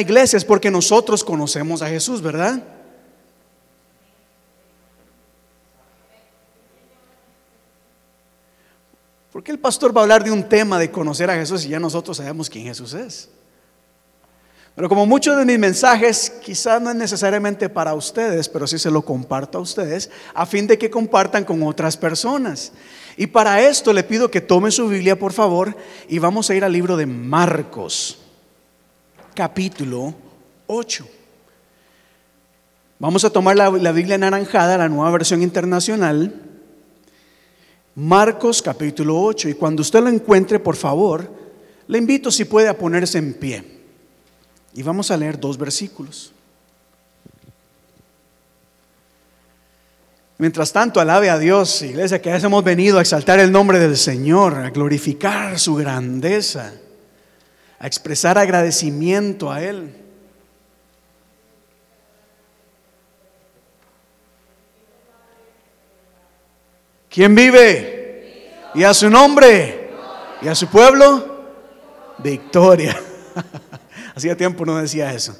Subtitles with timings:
[0.00, 2.62] iglesia es porque nosotros conocemos a Jesús, ¿verdad?
[9.32, 11.68] ¿Por qué el pastor va a hablar de un tema de conocer a Jesús si
[11.68, 13.28] ya nosotros sabemos quién Jesús es?
[14.74, 18.90] Pero como muchos de mis mensajes quizás no es necesariamente para ustedes, pero sí se
[18.90, 22.72] lo comparto a ustedes, a fin de que compartan con otras personas.
[23.16, 25.76] Y para esto le pido que tomen su Biblia, por favor,
[26.08, 28.18] y vamos a ir al libro de Marcos,
[29.38, 30.12] capítulo
[30.66, 31.06] 8.
[32.98, 36.34] Vamos a tomar la, Biblia anaranjada, la nueva versión internacional.
[37.94, 39.50] Marcos capítulo 8.
[39.50, 41.32] Y cuando usted lo encuentre, por favor,
[41.86, 43.62] le invito si puede a ponerse en pie.
[44.74, 46.32] Y vamos a leer dos versículos.
[50.38, 54.56] Mientras tanto, alabe a Dios, iglesia, que hemos venido a exaltar el nombre del Señor,
[54.56, 56.72] a glorificar su grandeza,
[57.78, 59.94] a expresar agradecimiento a Él.
[67.08, 68.52] ¿Quién vive?
[68.74, 69.90] Y a su nombre.
[70.42, 71.38] Y a su pueblo.
[72.18, 73.00] Victoria.
[74.14, 75.36] Hacía tiempo no decía eso.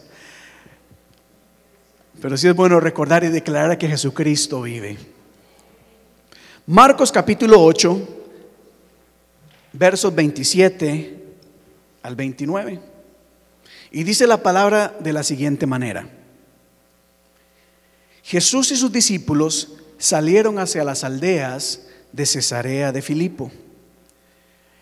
[2.21, 4.99] Pero sí es bueno recordar y declarar que Jesucristo vive.
[6.67, 8.09] Marcos capítulo 8,
[9.73, 11.28] versos 27
[12.09, 12.81] al 29.
[13.93, 16.09] Y dice la palabra de la siguiente manera.
[18.23, 23.51] Jesús y sus discípulos salieron hacia las aldeas de Cesarea de Filipo.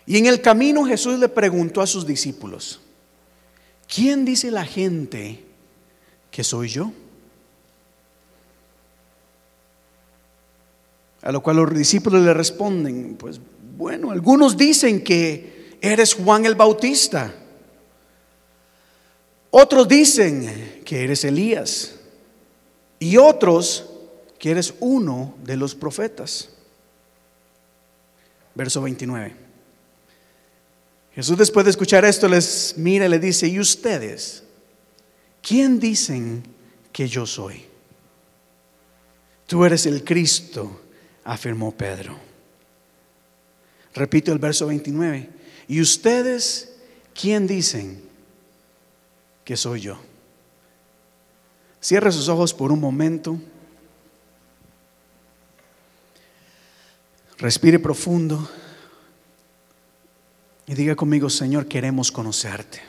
[0.05, 2.79] Y en el camino Jesús le preguntó a sus discípulos,
[3.93, 5.43] ¿quién dice la gente
[6.31, 6.93] que soy yo?
[11.21, 13.41] A lo cual los discípulos le responden, pues
[13.77, 17.33] bueno, algunos dicen que eres Juan el Bautista.
[19.51, 21.95] Otros dicen que eres Elías.
[22.99, 23.89] Y otros
[24.39, 26.49] que eres uno de los profetas.
[28.55, 29.35] Verso 29.
[31.13, 34.43] Jesús después de escuchar esto les mira y le dice, ¿y ustedes?
[35.41, 36.43] ¿Quién dicen
[36.91, 37.65] que yo soy?
[39.47, 40.81] Tú eres el Cristo,
[41.23, 42.17] afirmó Pedro.
[43.95, 45.36] Repito el verso 29.
[45.67, 46.75] ¿Y ustedes
[47.13, 48.01] quién dicen
[49.43, 49.97] que soy yo?
[51.81, 53.37] Cierre sus ojos por un momento.
[57.37, 58.49] Respire profundo
[60.65, 62.81] y diga conmigo, Señor, queremos conocerte.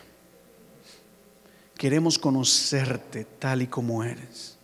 [1.77, 4.56] Queremos conocerte tal y como eres.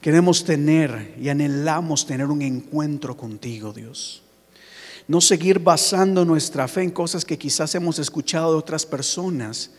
[0.00, 4.22] Queremos tener y anhelamos tener un encuentro contigo, Dios.
[5.10, 9.72] No seguir basando nuestra fe en cosas que quizás hemos escuchado de otras personas,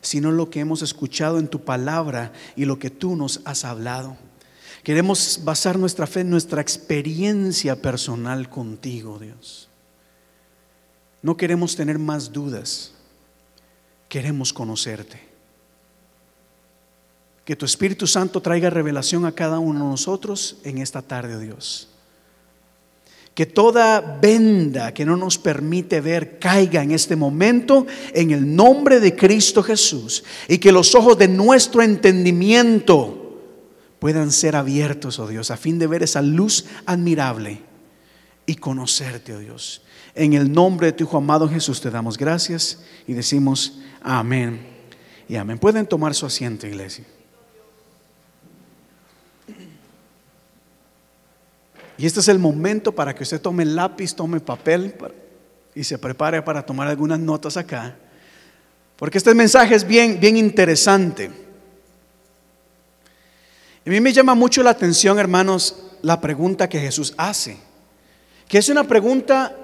[0.00, 4.16] sino lo que hemos escuchado en tu palabra y lo que tú nos has hablado.
[4.82, 9.68] Queremos basar nuestra fe en nuestra experiencia personal contigo, Dios.
[11.20, 12.92] No queremos tener más dudas,
[14.08, 15.20] queremos conocerte.
[17.44, 21.90] Que tu Espíritu Santo traiga revelación a cada uno de nosotros en esta tarde, Dios.
[23.38, 28.98] Que toda venda que no nos permite ver caiga en este momento en el nombre
[28.98, 30.24] de Cristo Jesús.
[30.48, 33.38] Y que los ojos de nuestro entendimiento
[34.00, 37.60] puedan ser abiertos, oh Dios, a fin de ver esa luz admirable
[38.44, 39.82] y conocerte, oh Dios.
[40.16, 44.66] En el nombre de tu Hijo amado Jesús te damos gracias y decimos amén
[45.28, 45.60] y amén.
[45.60, 47.04] Pueden tomar su asiento, iglesia.
[51.98, 54.94] Y este es el momento para que usted tome lápiz, tome papel
[55.74, 57.96] y se prepare para tomar algunas notas acá.
[58.96, 61.30] Porque este mensaje es bien, bien interesante.
[63.84, 67.56] A mí me llama mucho la atención, hermanos, la pregunta que Jesús hace,
[68.46, 69.56] que es una pregunta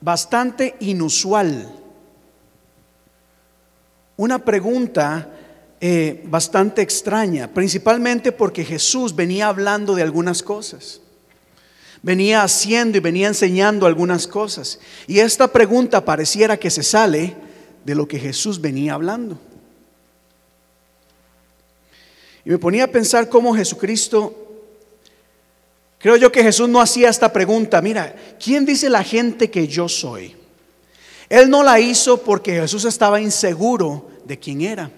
[0.00, 1.74] bastante inusual,
[4.16, 5.28] una pregunta
[5.80, 11.02] eh, bastante extraña, principalmente porque Jesús venía hablando de algunas cosas,
[12.06, 17.34] venía haciendo y venía enseñando algunas cosas, y esta pregunta pareciera que se sale
[17.84, 19.36] de lo que Jesús venía hablando.
[22.44, 24.32] Y me ponía a pensar cómo Jesucristo,
[25.98, 29.88] creo yo que Jesús no hacía esta pregunta, mira, ¿quién dice la gente que yo
[29.88, 30.36] soy?
[31.28, 34.92] Él no la hizo porque Jesús estaba inseguro de quién era.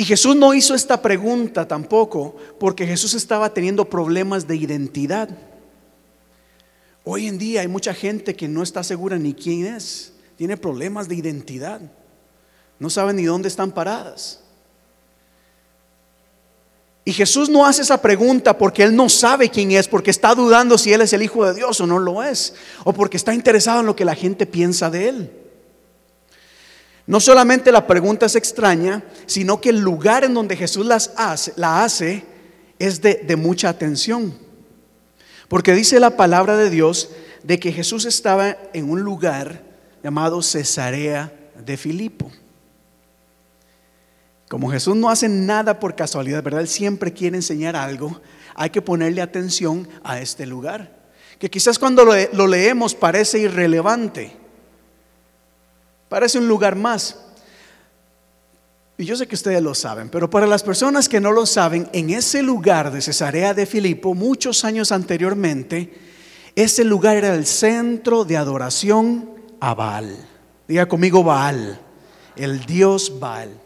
[0.00, 5.28] Y Jesús no hizo esta pregunta tampoco porque Jesús estaba teniendo problemas de identidad.
[7.04, 11.06] Hoy en día hay mucha gente que no está segura ni quién es, tiene problemas
[11.06, 11.82] de identidad.
[12.78, 14.40] No saben ni dónde están paradas.
[17.04, 20.78] Y Jesús no hace esa pregunta porque Él no sabe quién es, porque está dudando
[20.78, 22.54] si Él es el Hijo de Dios o no lo es,
[22.84, 25.39] o porque está interesado en lo que la gente piensa de Él.
[27.10, 31.52] No solamente la pregunta es extraña, sino que el lugar en donde Jesús las hace,
[31.56, 32.22] la hace
[32.78, 34.32] es de, mucha atención.
[35.48, 37.10] Porque dice la palabra de Dios
[37.42, 39.60] de que Jesús estaba en un lugar
[40.04, 41.32] llamado Cesarea
[41.66, 42.30] de Filipo.
[44.48, 46.60] Como Jesús no hace nada por casualidad, ¿verdad?
[46.60, 48.20] Él siempre quiere enseñar algo.
[48.54, 50.96] Hay que ponerle atención a este lugar.
[51.40, 54.36] Que quizás cuando lo, leemos parece irrelevante.
[56.10, 57.16] Parece un lugar más.
[58.98, 61.88] Y yo sé que ustedes lo saben, pero para las personas que no lo saben,
[61.94, 65.94] en ese lugar de Cesarea de Filipo, muchos años anteriormente,
[66.56, 69.30] ese lugar era el centro de adoración
[69.60, 70.28] a Baal.
[70.68, 71.80] Diga conmigo Baal,
[72.36, 73.58] el dios Baal.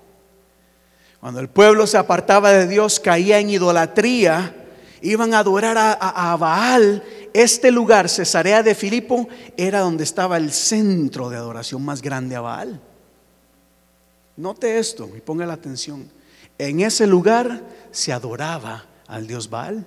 [1.20, 4.54] Cuando el pueblo se apartaba de Dios, caía en idolatría,
[5.00, 7.02] iban a adorar a, Baal.
[7.34, 12.40] Este lugar, Cesarea de Filipo, era donde estaba el centro de adoración más grande a
[12.40, 12.80] Baal.
[14.36, 16.08] Note esto y ponga la atención.
[16.58, 17.60] En ese lugar
[17.90, 19.84] se adoraba al dios Baal.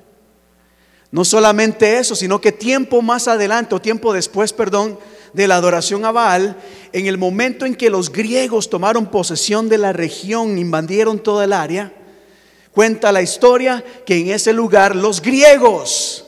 [1.09, 4.99] No solamente eso, sino que tiempo más adelante, o tiempo después, perdón,
[5.31, 6.57] de la adoración a Baal,
[6.91, 11.53] en el momento en que los griegos tomaron posesión de la región, invadieron toda el
[11.53, 11.94] área,
[12.73, 16.26] cuenta la historia que en ese lugar los griegos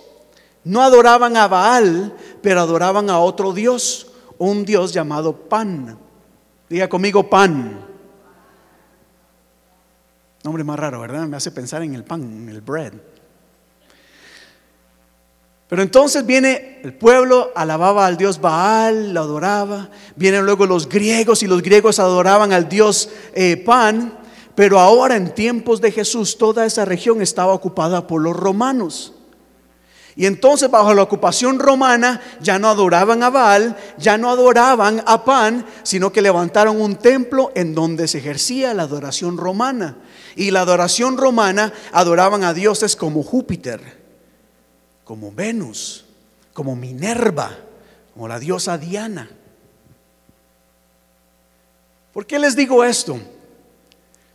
[0.63, 4.07] no adoraban a Baal, pero adoraban a otro dios,
[4.37, 5.97] un dios llamado Pan.
[6.69, 7.85] Diga conmigo Pan.
[10.43, 11.27] Nombre más raro, ¿verdad?
[11.27, 12.93] Me hace pensar en el pan, en el bread.
[15.67, 19.89] Pero entonces viene el pueblo, alababa al dios Baal, lo adoraba.
[20.15, 24.17] Vienen luego los griegos y los griegos adoraban al dios eh, Pan.
[24.55, 29.13] Pero ahora en tiempos de Jesús toda esa región estaba ocupada por los romanos.
[30.19, 35.23] Y entonces bajo la ocupación romana ya no adoraban a Baal, ya no adoraban a
[35.23, 39.95] Pan, sino que levantaron un templo en donde se ejercía la adoración romana.
[40.35, 43.97] Y la adoración romana adoraban a dioses como Júpiter
[45.09, 46.05] como Venus,
[46.53, 47.57] como Minerva,
[48.13, 49.27] como la diosa Diana.
[52.13, 53.19] ¿Por qué les digo esto?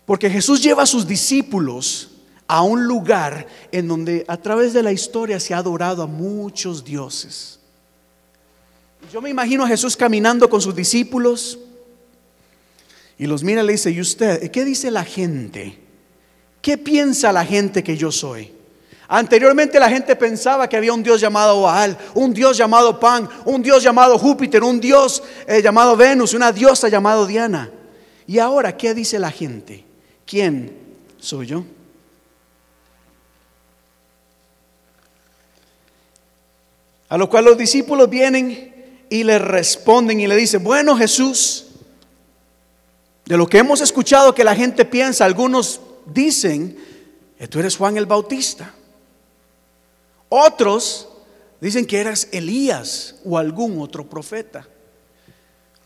[0.04, 2.13] Porque Jesús lleva a sus discípulos
[2.46, 6.85] a un lugar en donde a través de la historia se ha adorado a muchos
[6.85, 7.58] dioses.
[9.12, 11.58] Yo me imagino a Jesús caminando con sus discípulos
[13.19, 14.50] y los mira y le dice, ¿y usted?
[14.50, 15.79] ¿Qué dice la gente?
[16.61, 18.52] ¿Qué piensa la gente que yo soy?
[19.06, 23.62] Anteriormente la gente pensaba que había un Dios llamado Baal, un Dios llamado Pan, un
[23.62, 27.70] Dios llamado Júpiter, un Dios eh, llamado Venus, una diosa llamada Diana.
[28.26, 29.85] Y ahora, ¿qué dice la gente?
[30.26, 30.73] ¿Quién
[31.19, 31.64] soy yo?
[37.08, 41.66] A lo cual los discípulos vienen y le responden y le dicen, bueno Jesús,
[43.26, 46.76] de lo que hemos escuchado que la gente piensa, algunos dicen,
[47.38, 48.74] que tú eres Juan el Bautista.
[50.28, 51.08] Otros
[51.60, 54.66] dicen que eras Elías o algún otro profeta.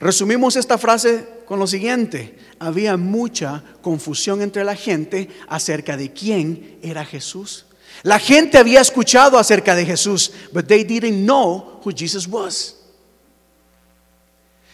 [0.00, 2.38] Resumimos esta frase con lo siguiente.
[2.60, 7.66] Había mucha confusión entre la gente acerca de quién era Jesús.
[8.02, 12.76] La gente había escuchado acerca de Jesús, but they didn't know who Jesus was.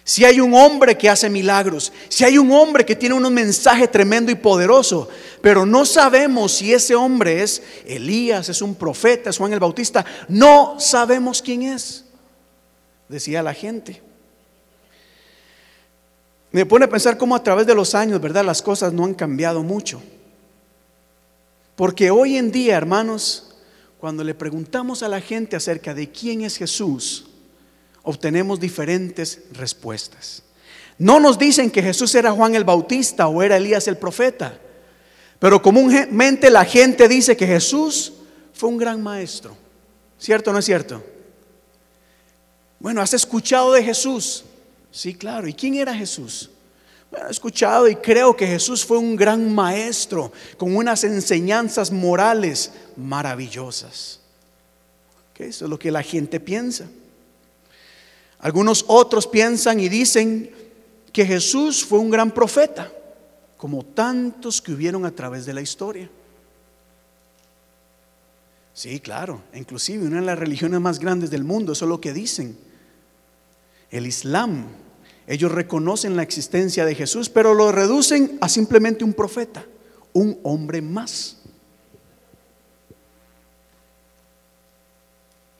[0.07, 3.89] Si hay un hombre que hace milagros, si hay un hombre que tiene un mensaje
[3.89, 5.09] tremendo y poderoso,
[5.41, 10.05] pero no sabemos si ese hombre es Elías, es un profeta, es Juan el Bautista,
[10.29, 12.05] no sabemos quién es,
[13.09, 14.03] decía la gente.
[16.53, 18.45] Me pone a pensar cómo a través de los años, ¿verdad?
[18.45, 20.03] Las cosas no han cambiado mucho.
[21.77, 23.55] Porque hoy en día, hermanos,
[23.99, 27.27] cuando le preguntamos a la gente acerca de quién es Jesús,
[28.03, 30.43] obtenemos diferentes respuestas.
[30.99, 34.59] No nos dicen que Jesús era Juan el Bautista o era Elías el profeta,
[35.39, 38.13] pero comúnmente la gente dice que Jesús
[38.53, 39.57] fue un gran maestro.
[40.19, 41.03] ¿Cierto o no es cierto?
[42.79, 44.45] Bueno, ¿has escuchado de Jesús?
[44.91, 45.49] Sí, claro.
[45.49, 46.51] ¿Y quién era Jesús?
[47.27, 54.21] He escuchado y creo que Jesús fue un gran maestro con unas enseñanzas morales maravillosas.
[55.39, 56.89] Eso es lo que la gente piensa.
[58.39, 60.51] Algunos otros piensan y dicen
[61.13, 62.93] que Jesús fue un gran profeta,
[63.57, 66.11] como tantos que hubieron a través de la historia.
[68.75, 72.13] Sí, claro, inclusive una de las religiones más grandes del mundo, eso es lo que
[72.13, 72.59] dicen.
[73.91, 74.67] El Islam
[75.27, 79.65] Ellos reconocen la existencia de Jesús, pero lo reducen a simplemente un profeta,
[80.13, 81.39] un hombre más.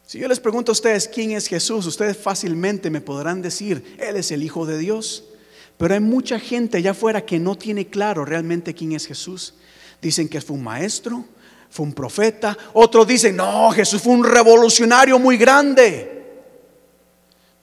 [0.07, 4.17] Si yo les pregunto a ustedes quién es Jesús, ustedes fácilmente me podrán decir, Él
[4.17, 5.25] es el Hijo de Dios.
[5.77, 9.55] Pero hay mucha gente allá afuera que no tiene claro realmente quién es Jesús.
[10.01, 11.25] Dicen que fue un maestro,
[11.69, 12.57] fue un profeta.
[12.75, 16.14] Otros dicen, no, Jesús fue un revolucionario muy grande.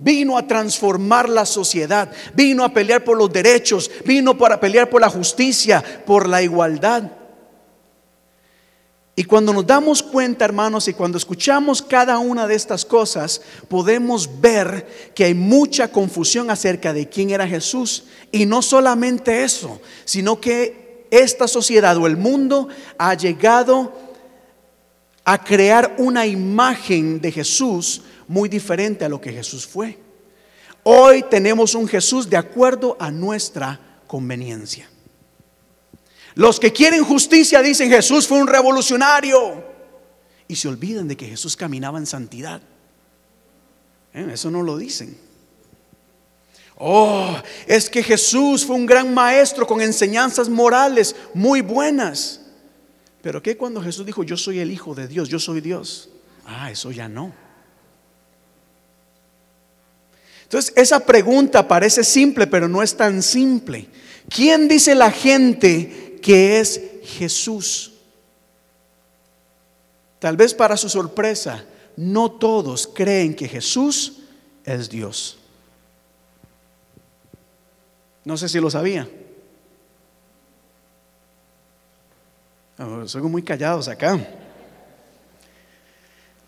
[0.02, 5.00] Vino a transformar la sociedad, vino a pelear por los derechos, vino para pelear por
[5.00, 7.04] la justicia, por la igualdad.
[9.16, 14.42] Y cuando nos damos cuenta, hermanos, y cuando escuchamos cada una de estas cosas, podemos
[14.42, 18.06] ver que hay mucha confusión acerca de quién era Jesús.
[18.32, 23.94] Y no solamente eso, sino que esta sociedad o el mundo ha llegado
[25.24, 29.98] a crear una imagen de Jesús muy diferente a lo que Jesús fue.
[30.84, 34.90] Hoy tenemos un Jesús de acuerdo a nuestra conveniencia.
[36.36, 39.66] Los que quieren justicia dicen Jesús fue un revolucionario
[40.48, 42.62] y se olvidan de que Jesús caminaba en santidad.
[44.14, 44.26] ¿Eh?
[44.32, 45.18] Eso no lo dicen.
[46.78, 47.36] Oh,
[47.68, 52.40] es que Jesús fue un gran maestro con enseñanzas morales muy buenas.
[53.22, 56.10] Pero ¿qué cuando Jesús dijo, yo soy el Hijo de Dios, yo soy Dios?
[56.46, 57.51] Ah, eso ya no.
[60.52, 63.88] Entonces, esa pregunta parece simple, pero no es tan simple.
[64.28, 67.94] ¿Quién dice la gente que es Jesús?
[70.20, 71.64] Tal vez para su sorpresa,
[71.96, 74.24] no todos creen que Jesús
[74.66, 75.38] es Dios.
[78.26, 79.08] No sé si lo sabía.
[82.78, 84.20] Oh, soy muy callados acá.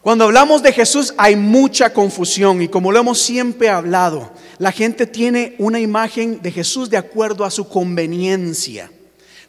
[0.03, 5.07] Cuando hablamos de Jesús hay mucha confusión y como lo hemos siempre hablado, la gente
[5.07, 8.91] tiene una imagen de Jesús de acuerdo a su conveniencia.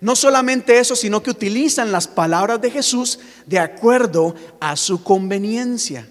[0.00, 6.08] No solamente eso, sino que utilizan las palabras de Jesús de acuerdo a su conveniencia.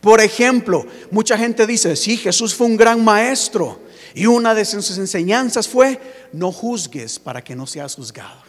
[0.00, 3.78] Por ejemplo, mucha gente dice, sí, Jesús fue un gran maestro
[4.14, 6.00] y una de sus enseñanzas fue,
[6.32, 8.40] no juzgues para que no seas juzgado.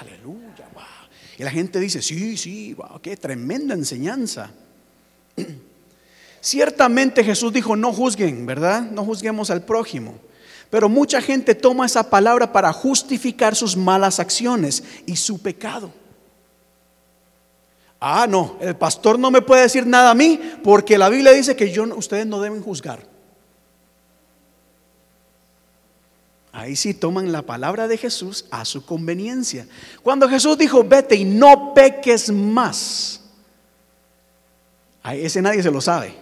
[0.00, 0.82] Aleluya, wow.
[1.38, 4.50] Y la gente dice, sí, sí, wow, qué tremenda enseñanza.
[6.40, 8.82] Ciertamente Jesús dijo, no juzguen, ¿verdad?
[8.82, 10.14] No juzguemos al prójimo.
[10.70, 15.92] Pero mucha gente toma esa palabra para justificar sus malas acciones y su pecado.
[18.00, 21.56] Ah, no, el pastor no me puede decir nada a mí porque la Biblia dice
[21.56, 23.06] que yo, ustedes no deben juzgar.
[26.52, 29.66] Ahí sí toman la palabra de Jesús a su conveniencia.
[30.02, 33.20] Cuando Jesús dijo, vete y no peques más,
[35.14, 36.14] ese nadie se lo sabe.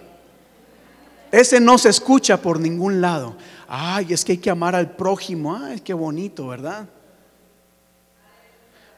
[1.33, 3.37] Ese no se escucha por ningún lado.
[3.67, 5.57] Ay, es que hay que amar al prójimo.
[5.57, 6.89] Ay, qué bonito, ¿verdad?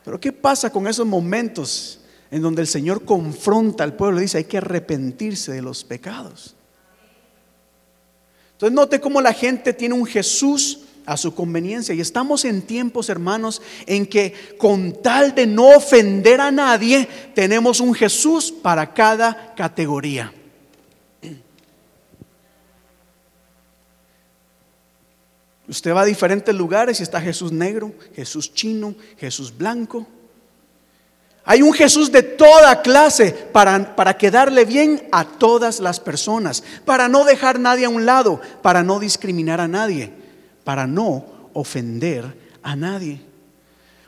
[0.04, 2.00] Pero ¿qué pasa con esos momentos
[2.30, 6.54] en donde el Señor confronta al pueblo y dice hay que arrepentirse de los pecados?
[8.52, 11.94] Entonces note cómo la gente tiene un Jesús a su conveniencia.
[11.94, 17.80] Y estamos en tiempos, hermanos, en que con tal de no ofender a nadie, tenemos
[17.80, 20.32] un Jesús para cada categoría.
[25.68, 30.06] Usted va a diferentes lugares y está Jesús negro, Jesús chino, Jesús blanco.
[31.44, 37.08] Hay un Jesús de toda clase para, para, quedarle bien a todas las personas, para
[37.08, 40.25] no dejar nadie a un lado, para no discriminar a nadie
[40.66, 43.20] para no ofender a nadie.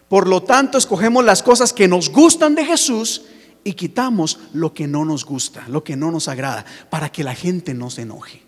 [0.08, 3.26] Por lo tanto, escogemos las cosas que nos gustan de Jesús
[3.62, 7.36] y quitamos lo que no nos gusta, lo que no nos agrada, para que la
[7.36, 8.42] gente no se enoje.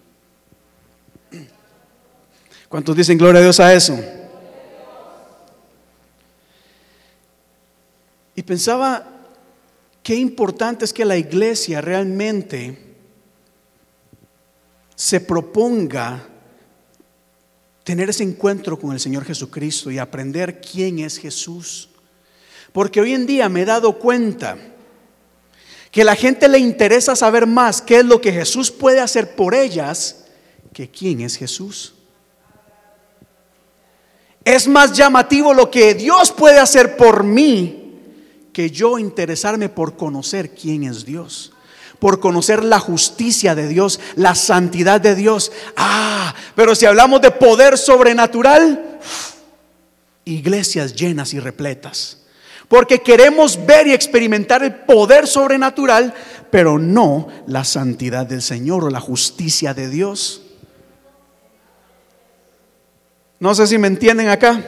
[2.68, 3.96] ¿Cuántos dicen gloria a Dios a eso?
[8.34, 9.06] Y pensaba
[10.02, 12.96] qué importante es que la iglesia realmente
[14.96, 16.26] se proponga
[17.84, 21.88] tener ese encuentro con el Señor Jesucristo y aprender quién es Jesús.
[22.72, 24.56] Porque hoy en día me he dado cuenta
[25.90, 29.34] que a la gente le interesa saber más qué es lo que Jesús puede hacer
[29.34, 30.24] por ellas
[30.72, 31.94] que quién es Jesús.
[34.44, 37.76] Es más llamativo lo que Dios puede hacer por mí
[38.52, 41.49] que yo interesarme por conocer quién es Dios
[42.00, 45.52] por conocer la justicia de Dios, la santidad de Dios.
[45.76, 48.98] Ah, pero si hablamos de poder sobrenatural,
[50.24, 52.16] iglesias llenas y repletas.
[52.68, 56.14] Porque queremos ver y experimentar el poder sobrenatural,
[56.50, 60.42] pero no la santidad del Señor o la justicia de Dios.
[63.40, 64.62] No sé si me entienden acá.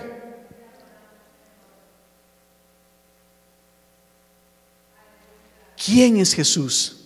[5.84, 7.01] ¿Quién es Jesús?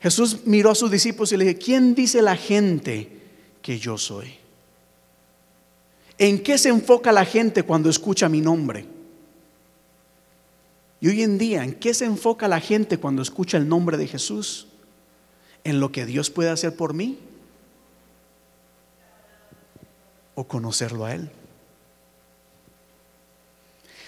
[0.00, 3.20] Jesús miró a sus discípulos y le dijo, ¿quién dice la gente
[3.60, 4.34] que yo soy?
[6.16, 8.86] ¿En qué se enfoca la gente cuando escucha mi nombre?
[11.00, 14.06] Y hoy en día, ¿en qué se enfoca la gente cuando escucha el nombre de
[14.06, 14.68] Jesús?
[15.64, 17.18] ¿En lo que Dios puede hacer por mí?
[20.34, 21.30] ¿O conocerlo a Él?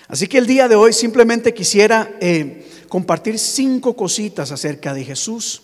[0.09, 5.63] Así que el día de hoy simplemente quisiera eh, compartir cinco cositas acerca de Jesús.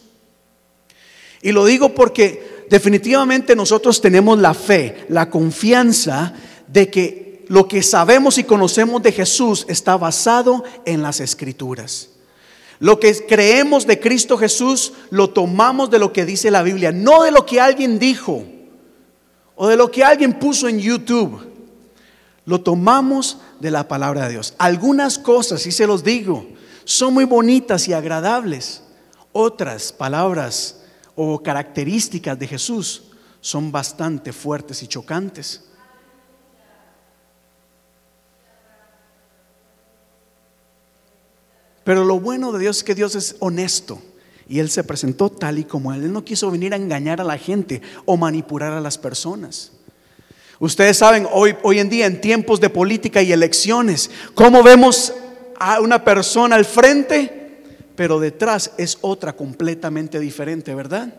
[1.42, 6.34] Y lo digo porque definitivamente nosotros tenemos la fe, la confianza
[6.66, 12.10] de que lo que sabemos y conocemos de Jesús está basado en las escrituras.
[12.80, 17.22] Lo que creemos de Cristo Jesús lo tomamos de lo que dice la Biblia, no
[17.22, 18.44] de lo que alguien dijo
[19.56, 21.46] o de lo que alguien puso en YouTube.
[22.44, 24.54] Lo tomamos de la palabra de Dios.
[24.58, 26.46] Algunas cosas, y se los digo,
[26.84, 28.82] son muy bonitas y agradables.
[29.32, 30.77] Otras palabras
[31.20, 33.02] o características de Jesús
[33.40, 35.64] son bastante fuertes y chocantes.
[41.82, 44.00] Pero lo bueno de Dios es que Dios es honesto
[44.48, 46.04] y Él se presentó tal y como Él.
[46.04, 49.72] Él no quiso venir a engañar a la gente o manipular a las personas.
[50.60, 55.12] Ustedes saben, hoy, hoy en día, en tiempos de política y elecciones, cómo vemos
[55.58, 57.47] a una persona al frente
[57.98, 61.12] pero detrás es otra completamente diferente, ¿verdad?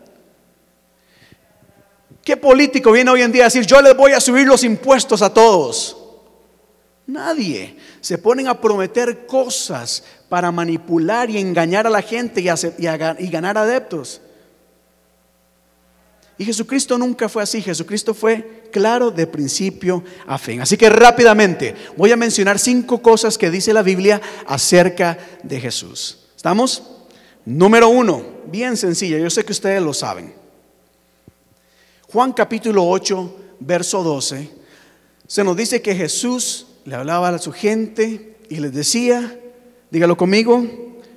[2.24, 5.20] ¿Qué político viene hoy en día a decir, yo les voy a subir los impuestos
[5.20, 5.94] a todos?
[7.06, 7.76] Nadie.
[8.00, 13.58] Se ponen a prometer cosas para manipular y engañar a la gente y, y ganar
[13.58, 14.22] adeptos.
[16.38, 17.60] Y Jesucristo nunca fue así.
[17.60, 20.62] Jesucristo fue claro de principio a fin.
[20.62, 26.19] Así que rápidamente voy a mencionar cinco cosas que dice la Biblia acerca de Jesús.
[26.40, 26.82] ¿Estamos?
[27.44, 30.32] Número uno, bien sencilla, yo sé que ustedes lo saben.
[32.10, 34.50] Juan capítulo 8, verso 12,
[35.26, 39.38] se nos dice que Jesús le hablaba a su gente y les decía,
[39.90, 40.64] dígalo conmigo,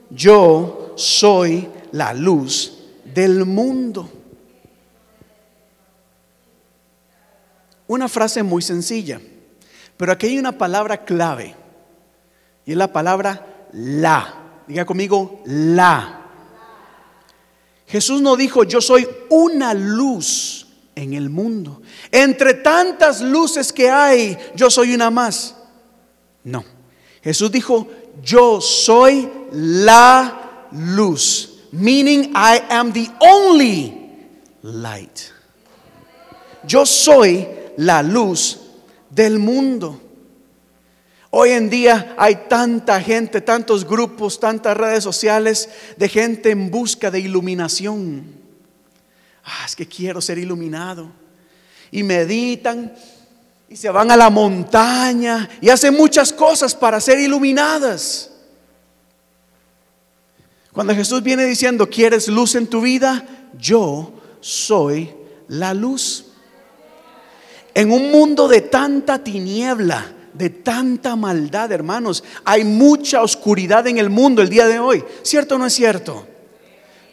[0.10, 4.10] yo soy la luz del mundo.
[7.88, 9.22] Una frase muy sencilla,
[9.96, 11.56] pero aquí hay una palabra clave
[12.66, 14.43] y es la palabra la.
[14.68, 16.22] Diga conmigo, la.
[17.88, 21.82] Jesús no dijo, yo soy una luz en el mundo.
[22.12, 25.56] Entre tantas luces que hay, yo soy una más.
[26.44, 26.64] No.
[27.22, 27.88] Jesús dijo,
[28.22, 31.50] yo soy la luz.
[31.72, 33.94] Meaning I am the only
[34.62, 35.20] light.
[36.66, 37.48] Yo soy
[37.78, 38.60] la luz
[39.10, 40.00] del mundo.
[41.36, 45.68] Hoy en día hay tanta gente, tantos grupos, tantas redes sociales
[45.98, 48.24] de gente en busca de iluminación.
[49.44, 51.10] Ah, es que quiero ser iluminado.
[51.90, 52.94] Y meditan
[53.68, 58.30] y se van a la montaña y hacen muchas cosas para ser iluminadas.
[60.72, 63.26] Cuando Jesús viene diciendo, ¿quieres luz en tu vida?
[63.58, 65.12] Yo soy
[65.48, 66.28] la luz.
[67.74, 72.24] En un mundo de tanta tiniebla, de tanta maldad, hermanos.
[72.44, 75.04] Hay mucha oscuridad en el mundo el día de hoy.
[75.22, 76.28] ¿Cierto o no es cierto?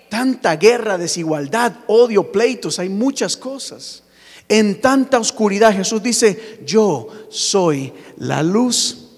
[0.09, 4.02] Tanta guerra, desigualdad, odio, pleitos, hay muchas cosas.
[4.48, 9.09] En tanta oscuridad Jesús dice, yo soy la luz.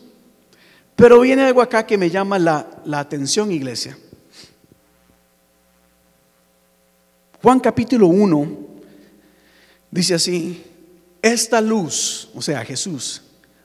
[0.95, 3.97] Pero viene algo acá que me llama la, la atención, iglesia.
[7.41, 8.57] Juan capítulo 1
[9.91, 10.63] dice así,
[11.21, 13.23] esta luz, o sea, Jesús,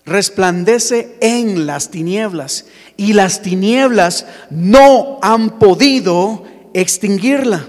[0.07, 2.65] resplandece en las tinieblas
[2.95, 6.43] y las tinieblas no han podido
[6.73, 7.67] extinguirla.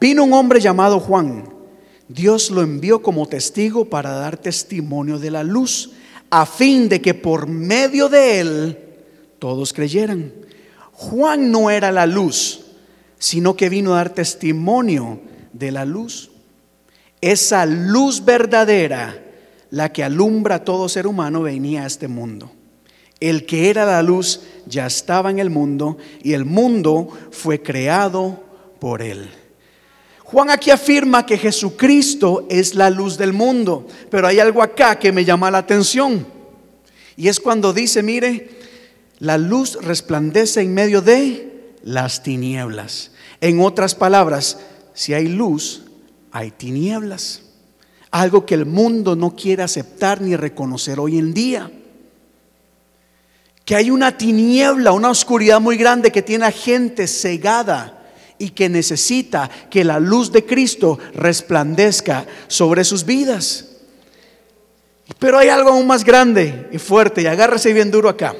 [0.00, 1.48] Vino un hombre llamado Juan.
[2.08, 5.92] Dios lo envió como testigo para dar testimonio de la luz,
[6.28, 8.78] a fin de que por medio de él
[9.38, 10.32] todos creyeran.
[10.92, 12.66] Juan no era la luz,
[13.18, 15.20] sino que vino a dar testimonio
[15.52, 16.30] de la luz.
[17.20, 19.31] Esa luz verdadera
[19.72, 22.52] la que alumbra a todo ser humano, venía a este mundo.
[23.20, 28.44] El que era la luz ya estaba en el mundo y el mundo fue creado
[28.78, 29.30] por él.
[30.24, 35.10] Juan aquí afirma que Jesucristo es la luz del mundo, pero hay algo acá que
[35.10, 36.26] me llama la atención.
[37.16, 38.50] Y es cuando dice, mire,
[39.20, 43.12] la luz resplandece en medio de las tinieblas.
[43.40, 44.58] En otras palabras,
[44.92, 45.84] si hay luz,
[46.30, 47.41] hay tinieblas.
[48.12, 51.70] Algo que el mundo no quiere aceptar ni reconocer hoy en día.
[53.64, 58.02] Que hay una tiniebla, una oscuridad muy grande que tiene a gente cegada
[58.38, 63.68] y que necesita que la luz de Cristo resplandezca sobre sus vidas.
[65.18, 68.34] Pero hay algo aún más grande y fuerte y agárrese bien duro acá.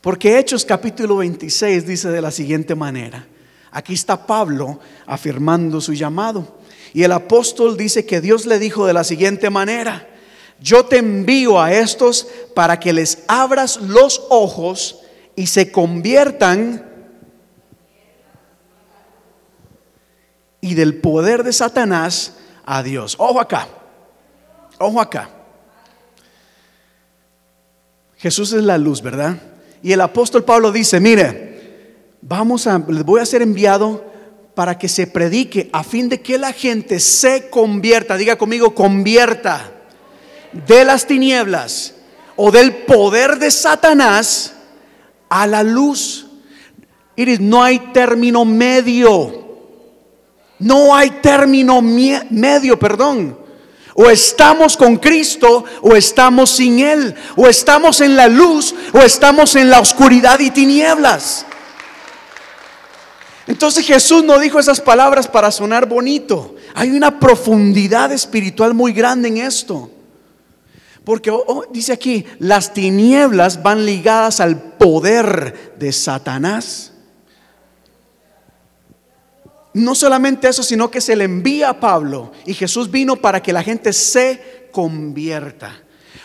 [0.00, 3.26] Porque Hechos capítulo 26 dice de la siguiente manera.
[3.72, 6.60] Aquí está Pablo afirmando su llamado.
[6.92, 10.08] Y el apóstol dice que Dios le dijo de la siguiente manera,
[10.60, 15.00] yo te envío a estos para que les abras los ojos
[15.36, 16.86] y se conviertan
[20.60, 22.34] y del poder de Satanás
[22.66, 23.14] a Dios.
[23.18, 23.68] Ojo acá,
[24.78, 25.30] ojo acá.
[28.18, 29.36] Jesús es la luz, ¿verdad?
[29.82, 31.49] Y el apóstol Pablo dice, mire,
[32.22, 34.04] vamos a, les voy a ser enviado
[34.54, 39.72] para que se predique a fin de que la gente se convierta, diga conmigo, convierta
[40.66, 41.94] de las tinieblas
[42.36, 44.54] o del poder de Satanás
[45.28, 46.26] a la luz.
[47.38, 49.48] No hay término medio.
[50.58, 53.38] No hay término medio, perdón.
[53.94, 57.14] O estamos con Cristo o estamos sin Él.
[57.36, 61.46] O estamos en la luz o estamos en la oscuridad y tinieblas.
[63.50, 66.54] Entonces Jesús no dijo esas palabras para sonar bonito.
[66.72, 69.90] Hay una profundidad espiritual muy grande en esto.
[71.02, 76.92] Porque oh, oh, dice aquí, las tinieblas van ligadas al poder de Satanás.
[79.74, 83.52] No solamente eso, sino que se le envía a Pablo y Jesús vino para que
[83.52, 85.76] la gente se convierta.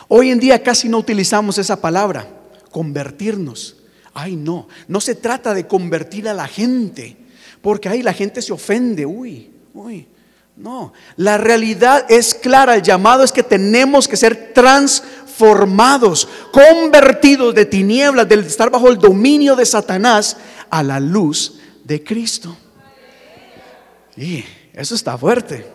[0.09, 2.27] Hoy en día casi no utilizamos esa palabra,
[2.69, 3.74] convertirnos.
[4.17, 7.17] Ay, no, no se trata de convertir a la gente,
[7.61, 10.07] porque ahí la gente se ofende, uy, uy.
[10.55, 17.65] No, la realidad es clara, el llamado es que tenemos que ser transformados, convertidos de
[17.65, 20.37] tinieblas, de estar bajo el dominio de Satanás,
[20.69, 22.55] a la luz de Cristo.
[24.15, 25.74] Y eso está fuerte.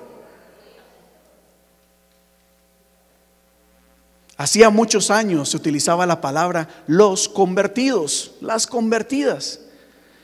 [4.41, 9.61] Hacía muchos años se utilizaba la palabra los convertidos, las convertidas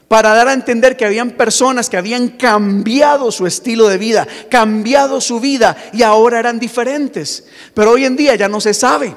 [0.09, 5.21] para dar a entender que habían personas que habían cambiado su estilo de vida, cambiado
[5.21, 7.45] su vida y ahora eran diferentes.
[7.75, 9.15] Pero hoy en día ya no se sabe.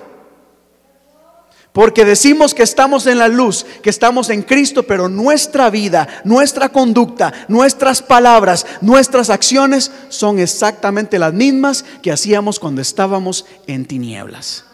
[1.72, 6.68] Porque decimos que estamos en la luz, que estamos en Cristo, pero nuestra vida, nuestra
[6.68, 14.66] conducta, nuestras palabras, nuestras acciones son exactamente las mismas que hacíamos cuando estábamos en tinieblas.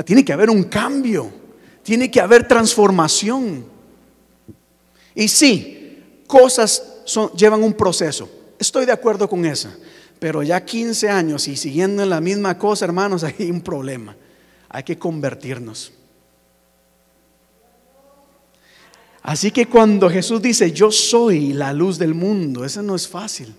[0.00, 1.30] Ah, tiene que haber un cambio.
[1.82, 3.66] Tiene que haber transformación.
[5.14, 6.82] Y sí, cosas
[7.36, 8.26] llevan un proceso.
[8.58, 9.68] Estoy de acuerdo con eso.
[10.18, 14.16] Pero ya 15 años y siguiendo en la misma cosa, hermanos, hay un problema.
[14.70, 15.92] Hay que convertirnos.
[19.22, 23.54] Así que cuando Jesús dice, yo soy la luz del mundo, eso no es fácil.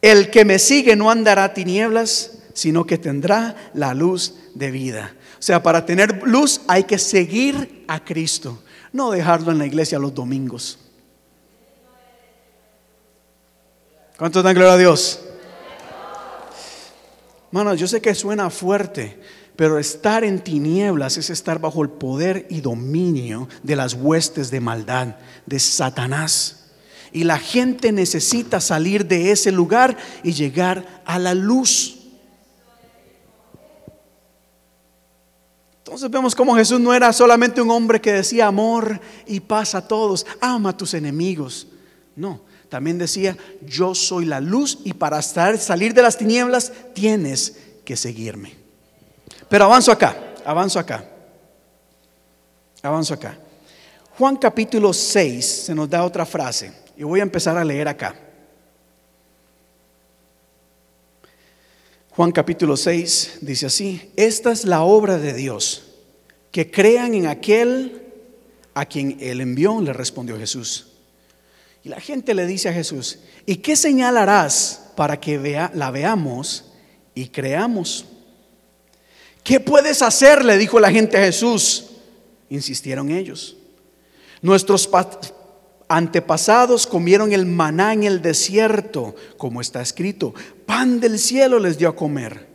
[0.00, 5.14] El que me sigue no andará tinieblas, sino que tendrá la luz de vida.
[5.38, 9.98] O sea, para tener luz hay que seguir a Cristo, no dejarlo en la iglesia
[9.98, 10.78] los domingos.
[14.16, 15.20] ¿Cuántos dan gloria a Dios?
[17.50, 19.20] Mano, yo sé que suena fuerte,
[19.56, 24.60] pero estar en tinieblas es estar bajo el poder y dominio de las huestes de
[24.60, 26.64] maldad, de Satanás.
[27.12, 31.95] Y la gente necesita salir de ese lugar y llegar a la luz.
[35.86, 39.86] Entonces vemos como Jesús no era solamente un hombre que decía amor y paz a
[39.86, 41.68] todos, ama a tus enemigos.
[42.16, 47.96] No, también decía, yo soy la luz y para salir de las tinieblas tienes que
[47.96, 48.56] seguirme.
[49.48, 51.04] Pero avanzo acá, avanzo acá,
[52.82, 53.38] avanzo acá.
[54.18, 58.25] Juan capítulo 6 se nos da otra frase y voy a empezar a leer acá.
[62.16, 65.84] Juan capítulo 6 dice así, esta es la obra de Dios,
[66.50, 68.04] que crean en aquel
[68.72, 70.94] a quien él envió, le respondió Jesús.
[71.84, 75.90] Y la gente le dice a Jesús, ¿y qué señal harás para que vea, la
[75.90, 76.72] veamos
[77.14, 78.06] y creamos?
[79.44, 80.42] ¿Qué puedes hacer?
[80.42, 81.90] le dijo la gente a Jesús.
[82.48, 83.58] Insistieron ellos.
[84.40, 84.88] Nuestros
[85.88, 90.34] antepasados comieron el maná en el desierto, como está escrito,
[90.66, 92.46] pan del cielo les dio a comer.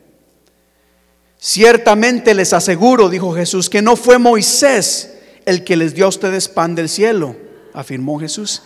[1.38, 6.48] Ciertamente les aseguro, dijo Jesús, que no fue Moisés el que les dio a ustedes
[6.48, 7.36] pan del cielo,
[7.74, 8.64] afirmó Jesús.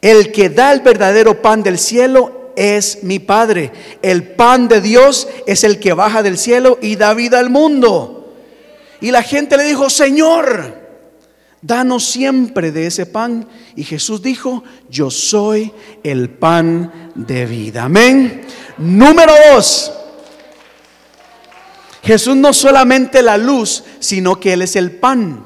[0.00, 3.72] El que da el verdadero pan del cielo es mi Padre.
[4.02, 8.34] El pan de Dios es el que baja del cielo y da vida al mundo.
[9.00, 10.81] Y la gente le dijo, Señor,
[11.62, 13.48] danos siempre de ese pan.
[13.76, 15.72] Y Jesús dijo, yo soy
[16.02, 17.84] el pan de vida.
[17.84, 18.42] Amén.
[18.76, 19.92] Número dos.
[22.02, 25.44] Jesús no solamente la luz, sino que Él es el pan,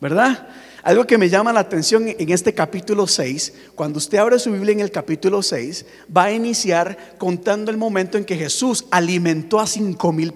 [0.00, 0.48] ¿verdad?
[0.82, 4.72] Algo que me llama la atención en este capítulo 6, cuando usted abre su Biblia
[4.72, 5.84] en el capítulo 6,
[6.14, 10.32] va a iniciar contando el momento en que Jesús alimentó a cinco mil,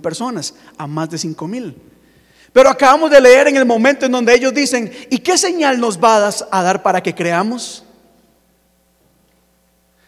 [0.00, 1.76] personas, a más de cinco mil.
[2.52, 5.98] Pero acabamos de leer en el momento en donde ellos dicen, ¿y qué señal nos
[5.98, 7.82] va a dar para que creamos?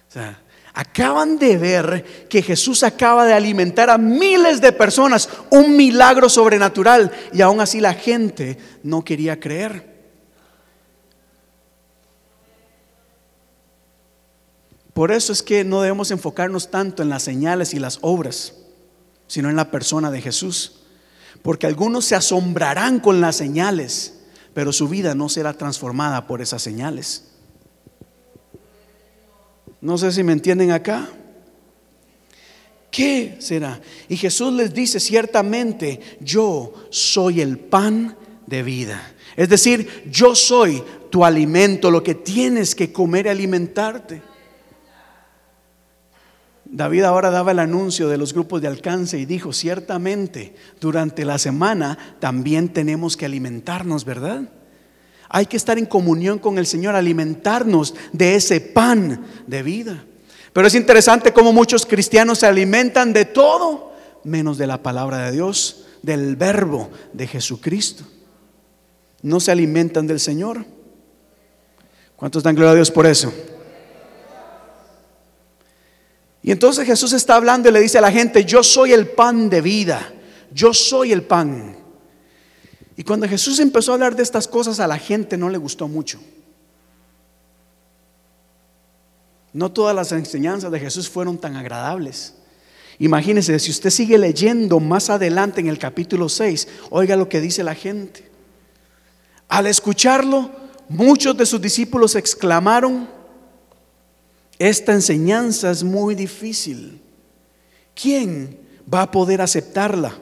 [0.09, 0.38] O sea,
[0.74, 7.11] acaban de ver que Jesús acaba de alimentar a miles de personas, un milagro sobrenatural,
[7.33, 9.94] y aún así la gente no quería creer.
[14.92, 18.54] Por eso es que no debemos enfocarnos tanto en las señales y las obras,
[19.26, 20.84] sino en la persona de Jesús.
[21.42, 24.14] Porque algunos se asombrarán con las señales,
[24.55, 27.25] pero su vida no será transformada por esas señales.
[29.81, 31.09] No sé si me entienden acá.
[32.90, 33.81] ¿Qué será?
[34.09, 38.16] Y Jesús les dice, ciertamente, yo soy el pan
[38.47, 39.14] de vida.
[39.37, 44.23] Es decir, yo soy tu alimento, lo que tienes que comer y alimentarte.
[46.64, 51.38] David ahora daba el anuncio de los grupos de alcance y dijo, ciertamente, durante la
[51.38, 54.48] semana también tenemos que alimentarnos, ¿verdad?
[55.29, 60.05] Hay que estar en comunión con el Señor, alimentarnos de ese pan de vida.
[60.53, 63.92] Pero es interesante cómo muchos cristianos se alimentan de todo
[64.24, 68.05] menos de la palabra de Dios, del verbo de Jesucristo.
[69.22, 70.64] No se alimentan del Señor.
[72.16, 73.33] ¿Cuántos dan gloria a Dios por eso?
[76.44, 79.48] Y entonces Jesús está hablando y le dice a la gente, yo soy el pan
[79.48, 80.12] de vida,
[80.52, 81.74] yo soy el pan.
[82.98, 85.88] Y cuando Jesús empezó a hablar de estas cosas a la gente no le gustó
[85.88, 86.20] mucho.
[89.54, 92.35] No todas las enseñanzas de Jesús fueron tan agradables.
[92.98, 97.64] Imagínense, si usted sigue leyendo más adelante en el capítulo 6, oiga lo que dice
[97.64, 98.30] la gente.
[99.48, 100.50] Al escucharlo,
[100.90, 103.09] muchos de sus discípulos exclamaron,
[104.59, 107.01] esta enseñanza es muy difícil.
[107.95, 108.59] ¿Quién
[108.93, 110.19] va a poder aceptarla?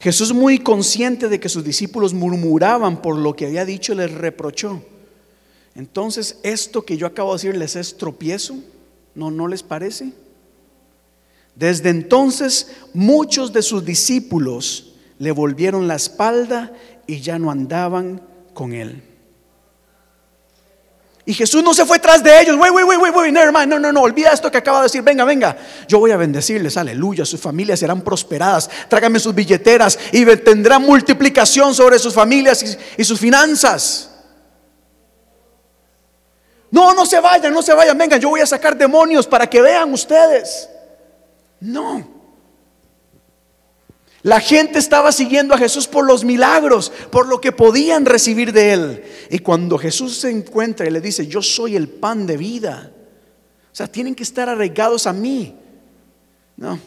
[0.00, 4.82] Jesús muy consciente de que sus discípulos murmuraban por lo que había dicho, les reprochó.
[5.74, 8.58] Entonces, esto que yo acabo de decirles es tropiezo,
[9.14, 10.12] ¿no no les parece?
[11.56, 16.72] Desde entonces, muchos de sus discípulos le volvieron la espalda
[17.06, 18.22] y ya no andaban
[18.54, 19.02] con él.
[21.28, 22.56] Y Jesús no se fue tras de ellos.
[22.56, 25.02] Wait, wait, wait, wait, wait, no, no, no, olvida esto que acaba de decir.
[25.02, 27.26] Venga, venga, yo voy a bendecirles, aleluya.
[27.26, 28.70] Sus familias serán prosperadas.
[28.88, 34.10] Trágame sus billeteras y tendrán multiplicación sobre sus familias y, y sus finanzas.
[36.70, 37.98] No, no se vayan, no se vayan.
[37.98, 40.70] Venga, yo voy a sacar demonios para que vean ustedes.
[41.60, 42.17] No.
[44.22, 48.72] La gente estaba siguiendo a Jesús por los milagros, por lo que podían recibir de
[48.72, 49.04] él.
[49.30, 52.92] Y cuando Jesús se encuentra y le dice, yo soy el pan de vida,
[53.72, 55.54] o sea, tienen que estar arraigados a mí.
[56.56, 56.80] No,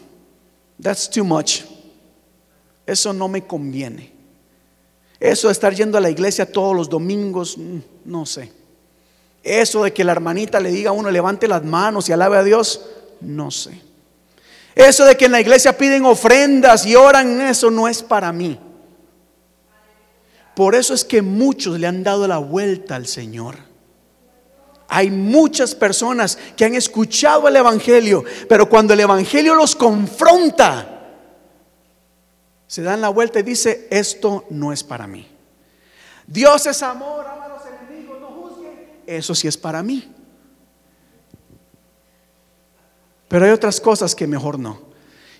[0.80, 1.62] that's too much.
[2.84, 4.12] Eso no me conviene.
[5.18, 8.52] Eso de estar yendo a la iglesia todos los domingos, mm, no sé.
[9.42, 12.42] Eso de que la hermanita le diga a uno, levante las manos y alabe a
[12.42, 12.82] Dios,
[13.20, 13.80] no sé.
[14.74, 18.58] Eso de que en la iglesia piden ofrendas y oran, eso no es para mí.
[20.54, 23.56] Por eso es que muchos le han dado la vuelta al Señor.
[24.88, 30.92] Hay muchas personas que han escuchado el Evangelio, pero cuando el Evangelio los confronta,
[32.66, 35.26] se dan la vuelta y dice, esto no es para mí.
[36.26, 39.02] Dios es amor, ama a los enemigos, no juzguen.
[39.06, 40.10] Eso sí es para mí.
[43.32, 44.78] Pero hay otras cosas que mejor no.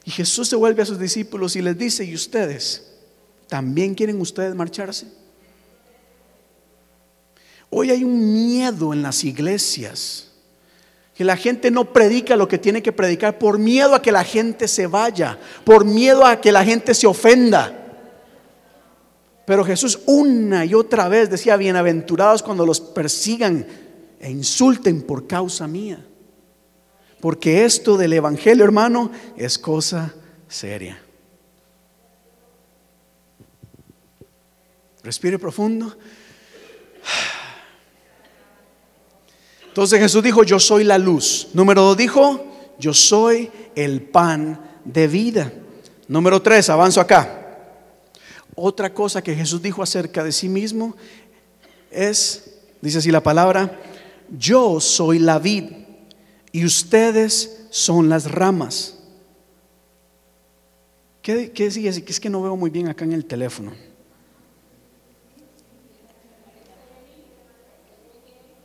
[0.07, 2.91] Y Jesús se vuelve a sus discípulos y les dice, ¿y ustedes?
[3.51, 5.09] ¿También quieren ustedes marcharse?
[7.69, 10.33] Hoy hay un miedo en las iglesias.
[11.15, 14.25] Que la gente no predica lo que tiene que predicar por miedo a que la
[14.25, 17.75] gente se vaya, por miedo a que la gente se ofenda.
[19.45, 23.67] Pero Jesús una y otra vez decía, bienaventurados cuando los persigan
[24.19, 26.03] e insulten por causa mía.
[27.23, 30.13] Porque esto del Evangelio, hermano, es cosa
[30.49, 31.01] seria.
[35.05, 35.97] Respire profundo.
[39.69, 41.51] Entonces Jesús dijo, yo soy la luz.
[41.55, 42.45] Número dos dijo,
[42.81, 45.53] yo soy el pan de vida.
[46.09, 47.71] Número tres, avanzo acá.
[48.57, 50.97] Otra cosa que Jesús dijo acerca de sí mismo
[51.89, 53.81] es, dice así la palabra,
[54.29, 55.82] yo soy la vid
[56.53, 58.99] y ustedes son las ramas.
[61.23, 61.89] ¿Qué, qué sigue?
[61.89, 63.73] Es que no veo muy bien acá en el teléfono.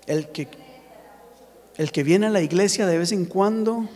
[0.06, 0.50] El que,
[1.78, 3.88] el que viene a la iglesia de vez en cuando,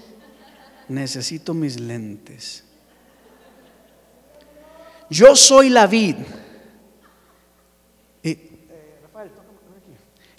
[0.88, 2.63] necesito mis lentes.
[5.10, 6.15] Yo soy la vid.
[8.23, 8.38] Y,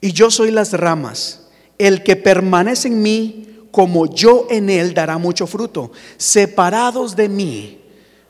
[0.01, 1.42] y yo soy las ramas.
[1.85, 5.92] El que permanece en mí, como yo en él, dará mucho fruto.
[6.16, 7.81] Separados de mí,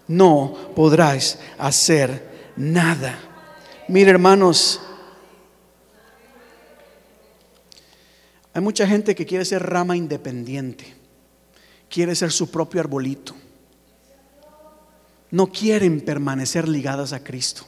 [0.08, 3.18] no podráis hacer nada.
[3.88, 4.80] Mire, hermanos,
[8.54, 10.94] hay mucha gente que quiere ser rama independiente,
[11.88, 13.34] quiere ser su propio arbolito
[15.32, 17.66] no quieren permanecer ligadas a Cristo.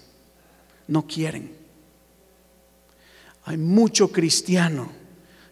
[0.87, 1.57] No quieren.
[3.47, 4.92] Hay mucho cristiano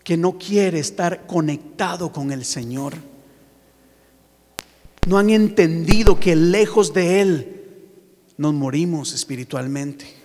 [0.04, 2.94] que no quiere estar conectado con el Señor.
[5.06, 7.62] No han entendido que lejos de Él
[8.36, 10.22] nos morimos espiritualmente.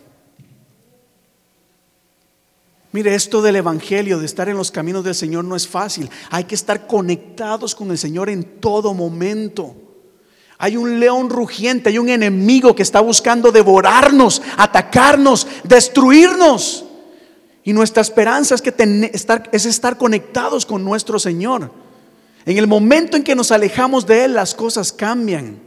[2.92, 6.10] Mire, esto del Evangelio, de estar en los caminos del Señor no es fácil.
[6.32, 9.76] Hay que estar conectados con el Señor en todo momento.
[10.58, 16.87] Hay un león rugiente, hay un enemigo que está buscando devorarnos, atacarnos, destruirnos.
[17.68, 18.74] Y nuestra esperanza es, que
[19.12, 21.70] estar, es estar conectados con nuestro Señor.
[22.46, 25.60] En el momento en que nos alejamos de Él, las cosas cambian.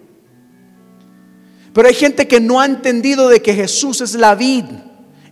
[1.75, 4.65] Pero hay gente que no ha entendido de que Jesús es la vid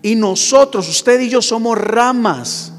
[0.03, 2.71] y nosotros, usted y yo, somos ramas.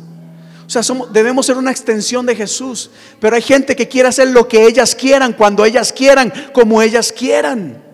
[0.68, 2.92] O sea, debemos ser una extensión de Jesús.
[3.20, 7.12] Pero hay gente que quiere hacer lo que ellas quieran, cuando ellas quieran, como ellas
[7.12, 7.89] quieran.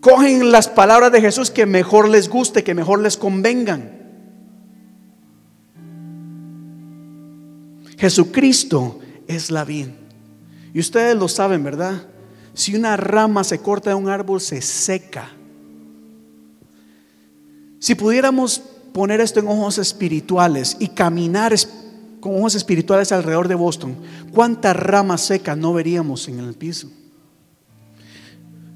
[0.00, 4.00] Cogen las palabras de Jesús que mejor les guste, que mejor les convengan.
[7.98, 9.88] Jesucristo es la vid.
[10.72, 12.06] Y ustedes lo saben, ¿verdad?
[12.54, 15.30] Si una rama se corta de un árbol, se seca.
[17.78, 21.54] Si pudiéramos poner esto en ojos espirituales y caminar
[22.20, 23.96] con ojos espirituales alrededor de Boston,
[24.32, 26.90] ¿cuántas ramas secas no veríamos en el piso?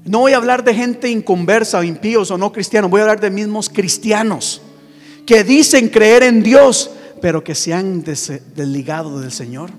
[0.05, 3.19] No voy a hablar de gente inconversa o impíos o no cristianos, voy a hablar
[3.19, 4.61] de mismos cristianos
[5.25, 6.91] que dicen creer en Dios,
[7.21, 9.71] pero que se han desligado del Señor.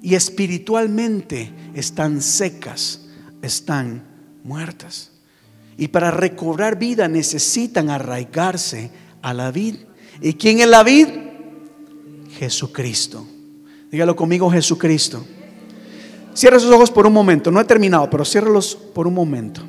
[0.00, 3.02] Y espiritualmente están secas,
[3.42, 4.02] están
[4.42, 5.10] muertas.
[5.76, 9.76] Y para recobrar vida necesitan arraigarse a la vid.
[10.22, 11.08] ¿Y quién es la vid?
[12.38, 13.26] Jesucristo.
[13.90, 15.24] Dígalo conmigo, Jesucristo.
[16.34, 17.50] Cierra sus ojos por un momento.
[17.50, 19.62] No he terminado, pero ciérralos por un momento.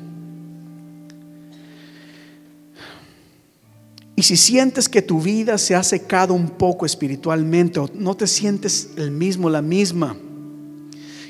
[4.16, 8.26] Y si sientes que tu vida se ha secado un poco espiritualmente o no te
[8.26, 10.16] sientes el mismo, la misma,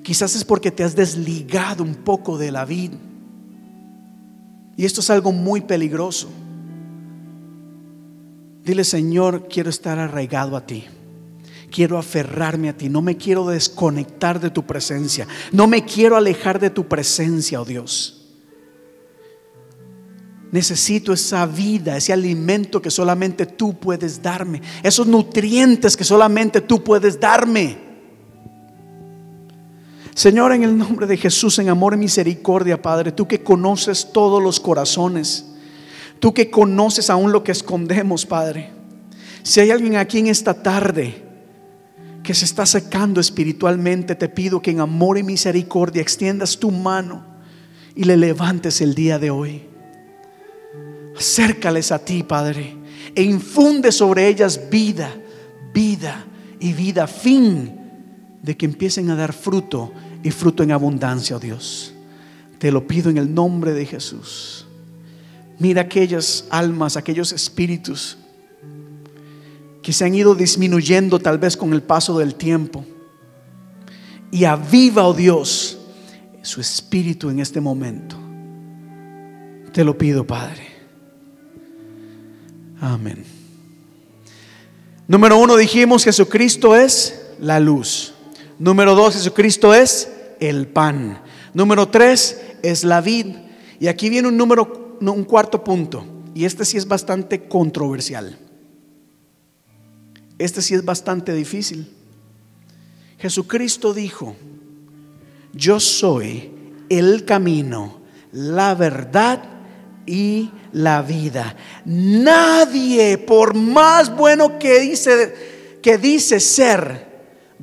[0.05, 2.97] quizás es porque te has desligado un poco de la vida.
[4.77, 6.29] Y esto es algo muy peligroso.
[8.65, 10.85] Dile, Señor, quiero estar arraigado a ti.
[11.71, 12.89] Quiero aferrarme a ti.
[12.89, 15.27] No me quiero desconectar de tu presencia.
[15.53, 18.17] No me quiero alejar de tu presencia, oh Dios.
[20.53, 24.63] Necesito esa vida, ese alimento que solamente tú puedes darme.
[24.83, 27.77] Esos nutrientes que solamente tú puedes darme.
[30.15, 34.43] Señor, en el nombre de Jesús, en amor y misericordia, Padre, tú que conoces todos
[34.43, 35.45] los corazones,
[36.21, 38.71] tú que conoces aún lo que escondemos, Padre.
[39.43, 41.26] Si hay alguien aquí en esta tarde
[42.27, 47.25] que se está secando espiritualmente, te pido que en amor y misericordia extiendas tu mano
[47.95, 49.63] y le levantes el día de hoy.
[51.17, 52.77] Acércales a ti, Padre,
[53.15, 55.15] e infunde sobre ellas vida,
[55.73, 56.27] vida
[56.59, 57.79] y vida, fin
[58.43, 59.93] de que empiecen a dar fruto
[60.25, 61.95] y fruto en abundancia, oh Dios.
[62.59, 64.67] Te lo pido en el nombre de Jesús.
[65.61, 68.19] Mira aquellas almas, aquellos espíritus
[69.87, 72.85] que se han ido disminuyendo tal vez con el paso del tiempo.
[74.33, 75.79] Y aviva, oh Dios,
[76.43, 78.17] su espíritu en este momento.
[79.73, 80.67] Te lo pido, Padre.
[82.81, 83.23] Amén.
[85.07, 88.13] Número uno dijimos, Jesucristo es la luz.
[88.59, 90.11] Número dos, Jesucristo es
[90.41, 91.23] el pan.
[91.55, 93.37] Número tres es la vid.
[93.79, 96.05] Y aquí viene un número, un cuarto punto.
[96.35, 98.37] Y este sí es bastante controversial.
[100.39, 101.89] Este sí es bastante difícil.
[103.19, 104.37] Jesucristo dijo,
[105.53, 106.51] yo soy
[106.89, 108.01] el camino,
[108.33, 109.43] la verdad
[110.05, 111.57] y la vida.
[111.87, 115.35] Nadie, por más bueno que dice,
[115.83, 117.07] que dice ser,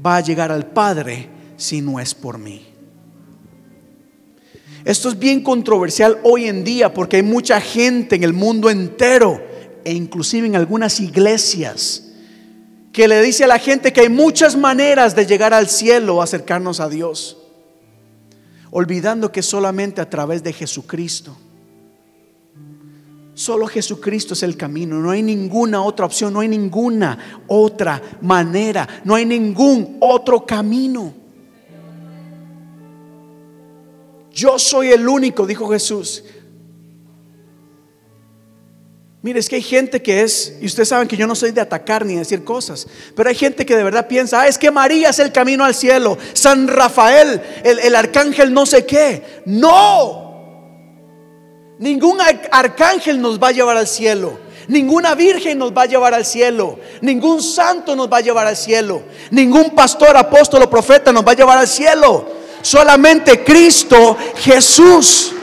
[0.03, 2.65] va a llegar al Padre si no es por mí.
[4.83, 9.41] Esto es bien controversial hoy en día porque hay mucha gente en el mundo entero
[9.85, 12.12] e inclusive en algunas iglesias
[12.93, 16.79] que le dice a la gente que hay muchas maneras de llegar al cielo acercarnos
[16.79, 17.37] a Dios,
[18.69, 21.35] olvidando que solamente a través de Jesucristo.
[23.33, 28.87] Solo Jesucristo es el camino, no hay ninguna otra opción, no hay ninguna otra manera,
[29.03, 31.15] no hay ningún otro camino.
[34.31, 36.23] Yo soy el único, dijo Jesús.
[39.23, 41.61] Mire, es que hay gente que es, y ustedes saben que yo no soy de
[41.61, 45.11] atacar ni decir cosas, pero hay gente que de verdad piensa, ah, es que María
[45.11, 49.41] es el camino al cielo, San Rafael, el, el arcángel no sé qué.
[49.45, 50.75] No,
[51.79, 52.17] ningún
[52.51, 54.39] arcángel nos va a llevar al cielo.
[54.67, 56.77] Ninguna virgen nos va a llevar al cielo.
[56.99, 59.03] Ningún santo nos va a llevar al cielo.
[59.31, 62.27] Ningún pastor, apóstol o profeta nos va a llevar al cielo.
[62.61, 65.33] Solamente Cristo Jesús.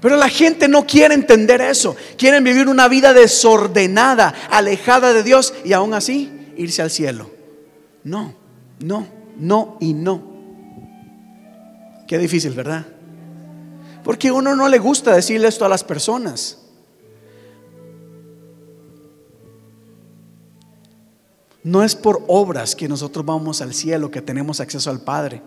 [0.00, 1.96] Pero la gente no quiere entender eso.
[2.16, 7.30] Quieren vivir una vida desordenada, alejada de Dios y aún así irse al cielo.
[8.04, 8.34] No,
[8.80, 10.22] no, no y no.
[12.06, 12.86] Qué difícil, ¿verdad?
[14.04, 16.58] Porque a uno no le gusta decirle esto a las personas.
[21.62, 25.42] No es por obras que nosotros vamos al cielo, que tenemos acceso al Padre.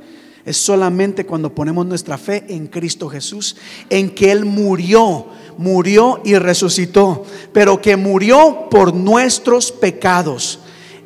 [0.45, 3.55] Es solamente cuando ponemos nuestra fe en Cristo Jesús,
[3.89, 5.27] en que Él murió,
[5.57, 7.23] murió y resucitó,
[7.53, 10.59] pero que murió por nuestros pecados.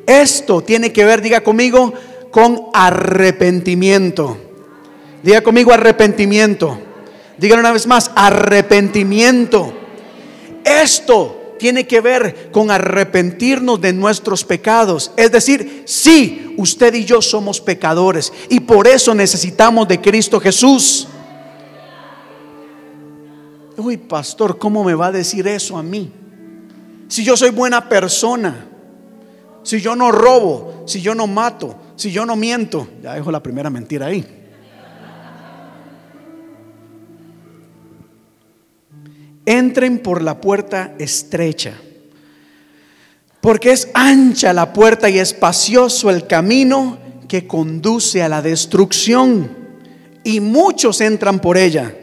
[0.06, 1.92] Esto tiene que ver, diga conmigo,
[2.30, 4.38] con arrepentimiento.
[5.22, 6.78] Diga conmigo arrepentimiento.
[7.36, 9.72] Díganlo una vez más, arrepentimiento.
[10.64, 15.12] Esto tiene que ver con arrepentirnos de nuestros pecados.
[15.16, 21.08] Es decir, sí, usted y yo somos pecadores y por eso necesitamos de Cristo Jesús.
[23.76, 26.10] Uy, pastor, ¿cómo me va a decir eso a mí?
[27.08, 28.66] Si yo soy buena persona,
[29.62, 33.42] si yo no robo, si yo no mato, si yo no miento, ya dejo la
[33.42, 34.45] primera mentira ahí.
[39.46, 41.74] Entren por la puerta estrecha,
[43.40, 49.56] porque es ancha la puerta y espacioso el camino que conduce a la destrucción,
[50.24, 51.96] y muchos entran por ella.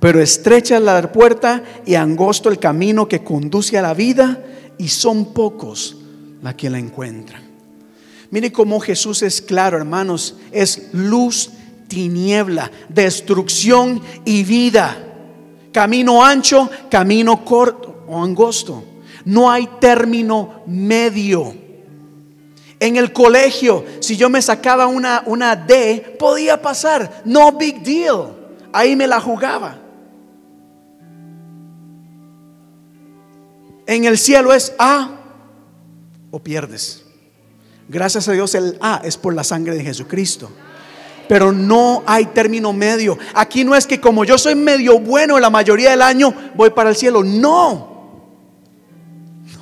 [0.00, 4.42] Pero estrecha la puerta y angosto el camino que conduce a la vida,
[4.78, 5.98] y son pocos
[6.42, 7.42] la que la encuentran.
[8.30, 11.50] Mire cómo Jesús es claro, hermanos, es luz,
[11.88, 15.13] tiniebla, destrucción y vida
[15.74, 18.84] camino ancho, camino corto o angosto.
[19.24, 21.52] No hay término medio.
[22.78, 27.22] En el colegio, si yo me sacaba una, una D, podía pasar.
[27.24, 28.36] No big deal.
[28.72, 29.78] Ahí me la jugaba.
[33.86, 35.10] En el cielo es A
[36.30, 37.04] o pierdes.
[37.88, 40.50] Gracias a Dios el A es por la sangre de Jesucristo
[41.28, 43.18] pero no hay término medio.
[43.34, 46.90] Aquí no es que como yo soy medio bueno la mayoría del año, voy para
[46.90, 47.22] el cielo.
[47.22, 47.92] No.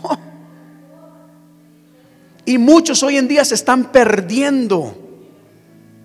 [0.02, 0.18] No.
[2.44, 4.96] Y muchos hoy en día se están perdiendo.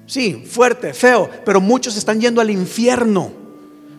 [0.05, 3.46] Sí, fuerte, feo, pero muchos están yendo al infierno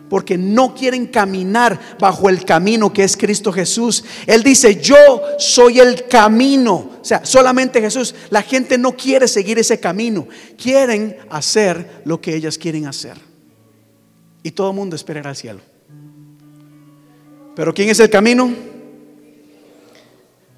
[0.09, 4.03] porque no quieren caminar bajo el camino que es Cristo Jesús.
[4.25, 4.97] Él dice, yo
[5.37, 6.89] soy el camino.
[7.01, 8.15] O sea, solamente Jesús.
[8.29, 10.27] La gente no quiere seguir ese camino.
[10.57, 13.17] Quieren hacer lo que ellas quieren hacer.
[14.41, 15.59] Y todo el mundo espera ir al cielo.
[17.55, 18.53] Pero ¿quién es el camino?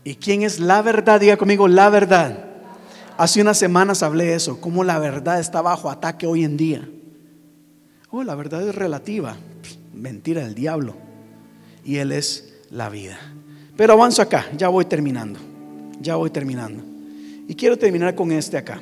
[0.03, 1.19] ¿Y quién es la verdad?
[1.19, 2.45] Diga conmigo, la verdad.
[3.17, 6.87] Hace unas semanas hablé eso, cómo la verdad está bajo ataque hoy en día.
[8.11, 9.37] Oh, la verdad es relativa.
[9.93, 10.95] Mentira del diablo.
[11.83, 13.17] Y Él es la vida.
[13.77, 15.39] Pero avanzo acá, ya voy terminando.
[16.01, 16.83] Ya voy terminando.
[17.47, 18.81] Y quiero terminar con este acá.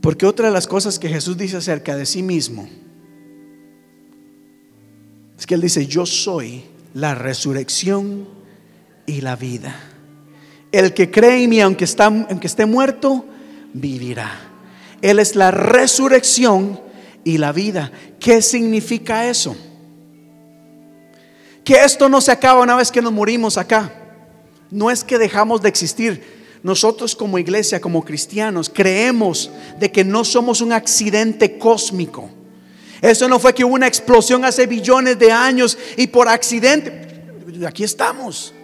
[0.00, 2.68] Porque otra de las cosas que Jesús dice acerca de sí mismo
[5.36, 6.62] es que Él dice, yo soy
[6.94, 8.26] la resurrección
[9.04, 9.74] y la vida.
[10.70, 13.24] El que cree en mí, aunque, aunque esté muerto,
[13.72, 14.30] vivirá.
[15.06, 16.80] Él es la resurrección
[17.22, 17.92] y la vida.
[18.18, 19.56] ¿Qué significa eso?
[21.62, 23.92] Que esto no se acaba una vez que nos morimos acá.
[24.68, 26.58] No es que dejamos de existir.
[26.64, 29.48] Nosotros como iglesia, como cristianos, creemos
[29.78, 32.28] de que no somos un accidente cósmico.
[33.00, 37.22] Eso no fue que hubo una explosión hace billones de años y por accidente,
[37.64, 38.55] aquí estamos.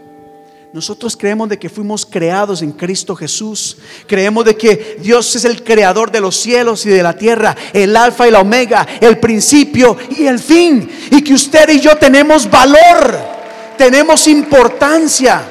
[0.73, 3.77] Nosotros creemos de que fuimos creados en Cristo Jesús.
[4.07, 7.95] Creemos de que Dios es el creador de los cielos y de la tierra, el
[7.95, 10.91] alfa y la omega, el principio y el fin.
[11.11, 13.19] Y que usted y yo tenemos valor,
[13.77, 15.43] tenemos importancia.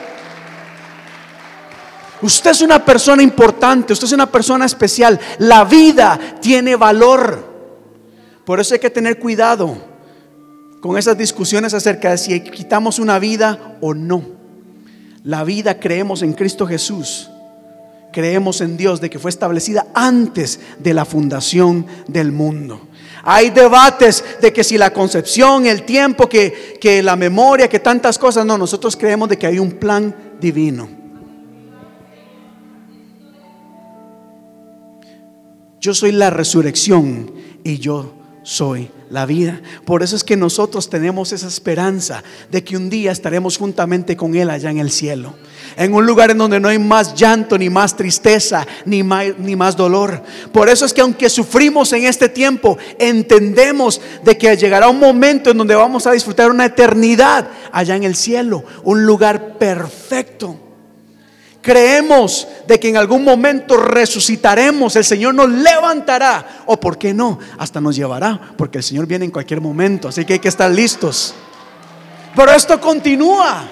[2.23, 5.19] Usted es una persona importante, usted es una persona especial.
[5.37, 7.47] La vida tiene valor.
[8.43, 9.77] Por eso hay que tener cuidado
[10.81, 14.40] con esas discusiones acerca de si quitamos una vida o no.
[15.23, 17.29] La vida creemos en Cristo Jesús.
[18.11, 22.87] Creemos en Dios de que fue establecida antes de la fundación del mundo.
[23.23, 28.17] Hay debates de que si la concepción, el tiempo, que, que la memoria, que tantas
[28.17, 28.45] cosas.
[28.45, 30.89] No, nosotros creemos de que hay un plan divino.
[35.79, 37.31] Yo soy la resurrección
[37.63, 38.13] y yo
[38.43, 39.61] soy la vida.
[39.85, 44.35] Por eso es que nosotros tenemos esa esperanza de que un día estaremos juntamente con
[44.35, 45.35] Él allá en el cielo.
[45.75, 49.55] En un lugar en donde no hay más llanto, ni más tristeza, ni más, ni
[49.55, 50.23] más dolor.
[50.53, 55.51] Por eso es que aunque sufrimos en este tiempo, entendemos de que llegará un momento
[55.51, 58.63] en donde vamos a disfrutar una eternidad allá en el cielo.
[58.83, 60.70] Un lugar perfecto.
[61.61, 67.37] Creemos de que en algún momento resucitaremos, el Señor nos levantará, o por qué no,
[67.59, 70.71] hasta nos llevará, porque el Señor viene en cualquier momento, así que hay que estar
[70.71, 71.35] listos.
[72.35, 73.69] Pero esto continúa.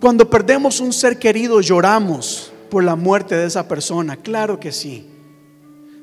[0.00, 5.06] Cuando perdemos un ser querido, lloramos por la muerte de esa persona, claro que sí.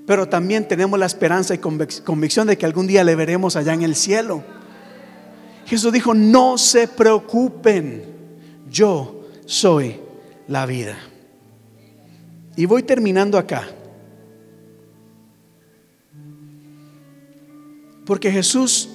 [0.05, 3.81] Pero también tenemos la esperanza y convicción de que algún día le veremos allá en
[3.81, 4.43] el cielo.
[5.65, 8.03] Jesús dijo, no se preocupen,
[8.69, 9.99] yo soy
[10.47, 10.97] la vida.
[12.55, 13.67] Y voy terminando acá.
[18.05, 18.89] Porque Jesús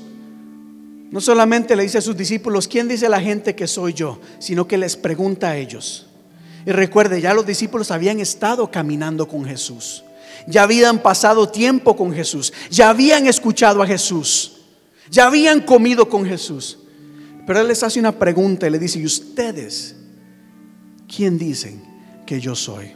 [1.10, 4.20] no solamente le dice a sus discípulos, ¿quién dice la gente que soy yo?
[4.38, 6.06] Sino que les pregunta a ellos.
[6.66, 10.04] Y recuerde, ya los discípulos habían estado caminando con Jesús.
[10.46, 12.52] Ya habían pasado tiempo con Jesús.
[12.70, 14.58] Ya habían escuchado a Jesús.
[15.10, 16.78] Ya habían comido con Jesús.
[17.46, 19.96] Pero Él les hace una pregunta y le dice, ¿y ustedes
[21.08, 21.82] ¿quién dicen
[22.26, 22.92] que yo soy?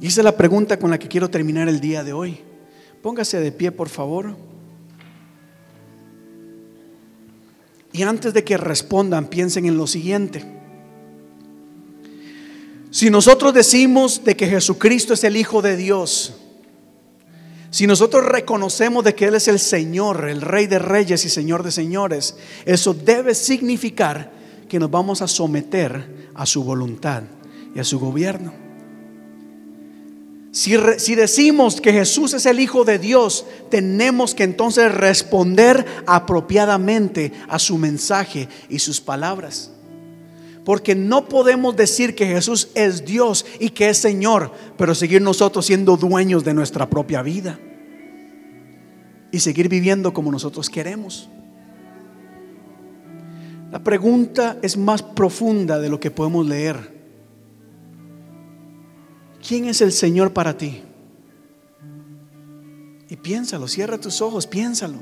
[0.00, 2.40] Y esa es la pregunta con la que quiero terminar el día de hoy.
[3.00, 4.36] Póngase de pie, por favor.
[7.92, 10.44] Y antes de que respondan, piensen en lo siguiente.
[12.90, 16.34] Si nosotros decimos de que Jesucristo es el Hijo de Dios,
[17.70, 21.62] si nosotros reconocemos de que Él es el Señor, el Rey de Reyes y Señor
[21.62, 24.32] de Señores, eso debe significar
[24.68, 27.22] que nos vamos a someter a su voluntad
[27.74, 28.52] y a su gobierno.
[30.50, 37.32] Si, si, decimos que Jesús es el Hijo de Dios, tenemos que entonces responder apropiadamente
[37.48, 39.70] a su mensaje y sus palabras.
[40.64, 45.66] Porque no podemos decir que Jesús es Dios y que es Señor, pero seguir nosotros
[45.66, 47.58] siendo dueños de nuestra propia vida
[49.30, 51.28] y seguir viviendo como nosotros queremos.
[53.70, 56.94] La pregunta es más profunda de lo que podemos leer.
[59.46, 60.82] ¿Quién es el Señor para ti?
[63.08, 64.98] Y piénsalo, cierra tus ojos, piénsalo.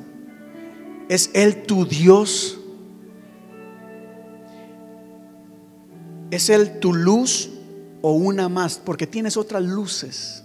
[1.09, 2.59] ¿Es Él tu Dios?
[6.31, 7.51] ¿Es Él tu luz
[8.03, 8.81] o una más?
[8.83, 10.45] Porque tienes otras luces.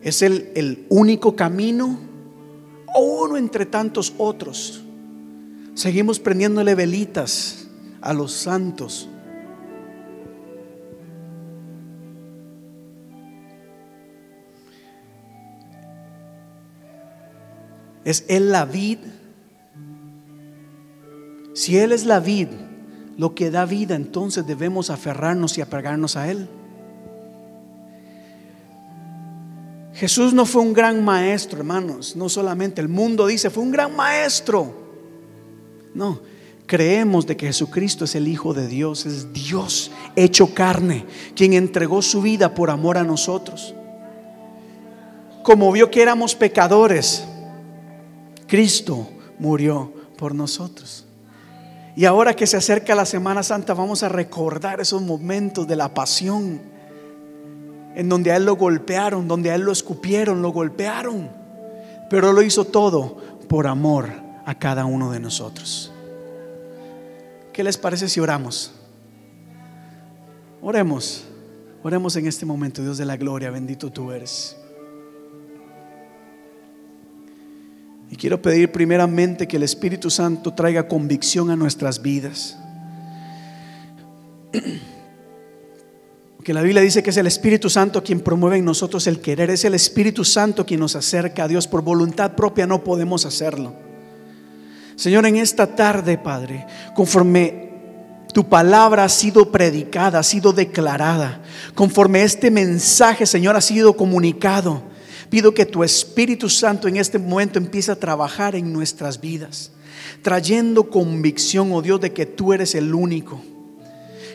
[0.00, 1.98] ¿Es Él el único camino
[2.94, 4.82] o uno entre tantos otros?
[5.74, 7.66] Seguimos prendiéndole velitas
[8.00, 9.08] a los santos.
[18.04, 18.98] ¿Es Él la vid?
[21.54, 22.48] Si Él es la vid,
[23.16, 26.48] lo que da vida, entonces debemos aferrarnos y apagarnos a Él.
[29.94, 33.94] Jesús no fue un gran maestro, hermanos, no solamente el mundo dice, fue un gran
[33.94, 34.81] maestro.
[35.94, 36.20] No,
[36.66, 42.00] creemos de que Jesucristo es el Hijo de Dios, es Dios hecho carne, quien entregó
[42.00, 43.74] su vida por amor a nosotros.
[45.42, 47.24] Como vio que éramos pecadores,
[48.46, 51.04] Cristo murió por nosotros.
[51.94, 55.92] Y ahora que se acerca la Semana Santa, vamos a recordar esos momentos de la
[55.92, 56.72] pasión.
[57.94, 61.28] en donde a él lo golpearon, donde a él lo escupieron, lo golpearon,
[62.08, 63.18] pero lo hizo todo
[63.48, 65.92] por amor a cada uno de nosotros.
[67.52, 68.72] ¿Qué les parece si oramos?
[70.60, 71.24] Oremos,
[71.82, 74.56] oremos en este momento, Dios de la gloria, bendito tú eres.
[78.10, 82.58] Y quiero pedir primeramente que el Espíritu Santo traiga convicción a nuestras vidas.
[86.44, 89.50] Que la Biblia dice que es el Espíritu Santo quien promueve en nosotros el querer,
[89.50, 91.68] es el Espíritu Santo quien nos acerca a Dios.
[91.68, 93.91] Por voluntad propia no podemos hacerlo.
[94.96, 97.70] Señor, en esta tarde, Padre, conforme
[98.32, 101.42] tu palabra ha sido predicada, ha sido declarada,
[101.74, 104.82] conforme este mensaje, Señor, ha sido comunicado,
[105.28, 109.72] pido que tu Espíritu Santo en este momento empiece a trabajar en nuestras vidas,
[110.22, 113.40] trayendo convicción, oh Dios, de que tú eres el único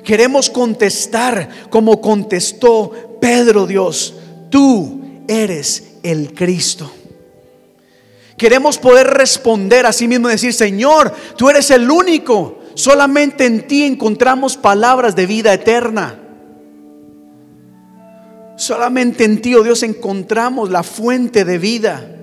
[0.08, 4.16] Queremos contestar como contestó Pedro Dios,
[4.50, 6.90] tú eres el Cristo.
[8.38, 12.60] Queremos poder responder a sí mismo y decir, Señor, tú eres el único.
[12.76, 16.20] Solamente en ti encontramos palabras de vida eterna.
[18.56, 22.14] Solamente en ti, oh Dios, encontramos la fuente de vida.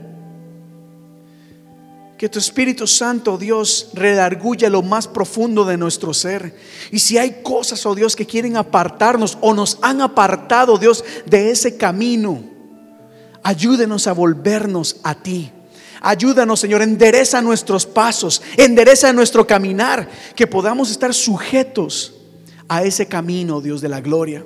[2.17, 6.57] Que tu Espíritu Santo, Dios, redarguya lo más profundo de nuestro ser.
[6.93, 11.51] Y si hay cosas, oh Dios, que quieren apartarnos o nos han apartado, Dios, de
[11.51, 12.41] ese camino,
[13.43, 15.51] ayúdenos a volvernos a ti.
[16.07, 22.13] Ayúdanos, Señor, endereza nuestros pasos, endereza nuestro caminar, que podamos estar sujetos
[22.69, 24.45] a ese camino, Dios de la gloria.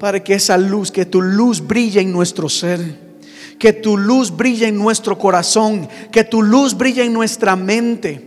[0.00, 3.10] Para que esa luz, que tu luz brille en nuestro ser
[3.60, 8.26] que tu luz brille en nuestro corazón, que tu luz brille en nuestra mente,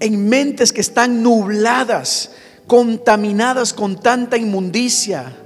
[0.00, 2.30] en mentes que están nubladas,
[2.66, 5.36] contaminadas con tanta inmundicia.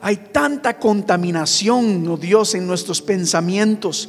[0.00, 4.08] Hay tanta contaminación, oh Dios, en nuestros pensamientos.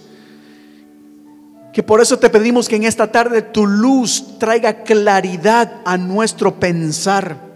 [1.74, 6.60] Que por eso te pedimos que en esta tarde tu luz traiga claridad a nuestro
[6.60, 7.50] pensar.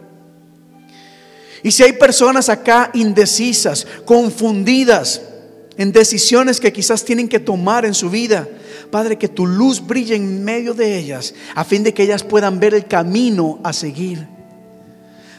[1.64, 5.22] Y si hay personas acá indecisas, confundidas,
[5.78, 8.48] en decisiones que quizás tienen que tomar en su vida.
[8.92, 12.60] Padre, que tu luz brille en medio de ellas, a fin de que ellas puedan
[12.60, 14.28] ver el camino a seguir.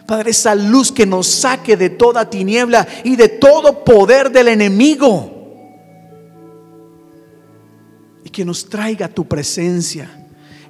[0.06, 5.30] Padre, esa luz que nos saque de toda tiniebla y de todo poder del enemigo.
[8.22, 10.10] Y que nos traiga tu presencia,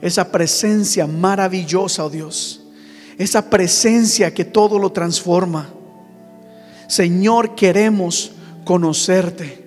[0.01, 2.61] esa presencia maravillosa, oh Dios.
[3.19, 5.69] Esa presencia que todo lo transforma.
[6.89, 8.33] Señor, queremos
[8.65, 9.65] conocerte.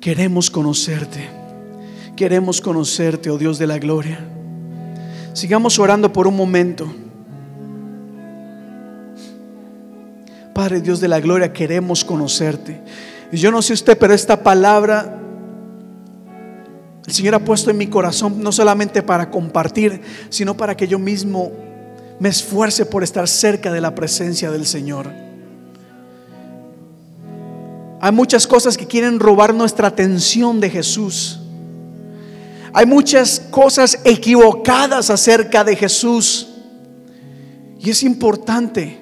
[0.00, 1.39] Queremos conocerte.
[2.20, 4.18] Queremos conocerte, oh Dios de la gloria.
[5.32, 6.86] Sigamos orando por un momento.
[10.54, 12.78] Padre Dios de la gloria, queremos conocerte.
[13.32, 15.18] Y yo no sé usted, pero esta palabra
[17.06, 20.98] el Señor ha puesto en mi corazón no solamente para compartir, sino para que yo
[20.98, 21.50] mismo
[22.18, 25.10] me esfuerce por estar cerca de la presencia del Señor.
[27.98, 31.39] Hay muchas cosas que quieren robar nuestra atención de Jesús.
[32.72, 36.48] Hay muchas cosas equivocadas acerca de Jesús.
[37.78, 38.98] Y es importante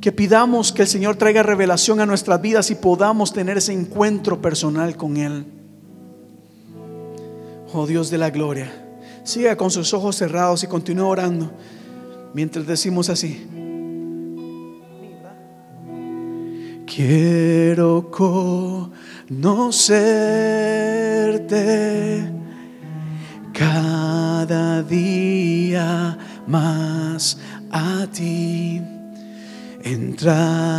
[0.00, 4.40] que pidamos que el Señor traiga revelación a nuestras vidas y podamos tener ese encuentro
[4.40, 5.46] personal con Él.
[7.72, 8.70] Oh Dios de la gloria.
[9.24, 11.50] Siga con sus ojos cerrados y continúe orando
[12.32, 13.48] mientras decimos así.
[16.86, 18.08] Quiero
[19.28, 19.96] conocerte
[23.52, 26.16] cada día
[26.46, 27.38] más
[27.70, 28.80] a ti.
[29.82, 30.66] Entrar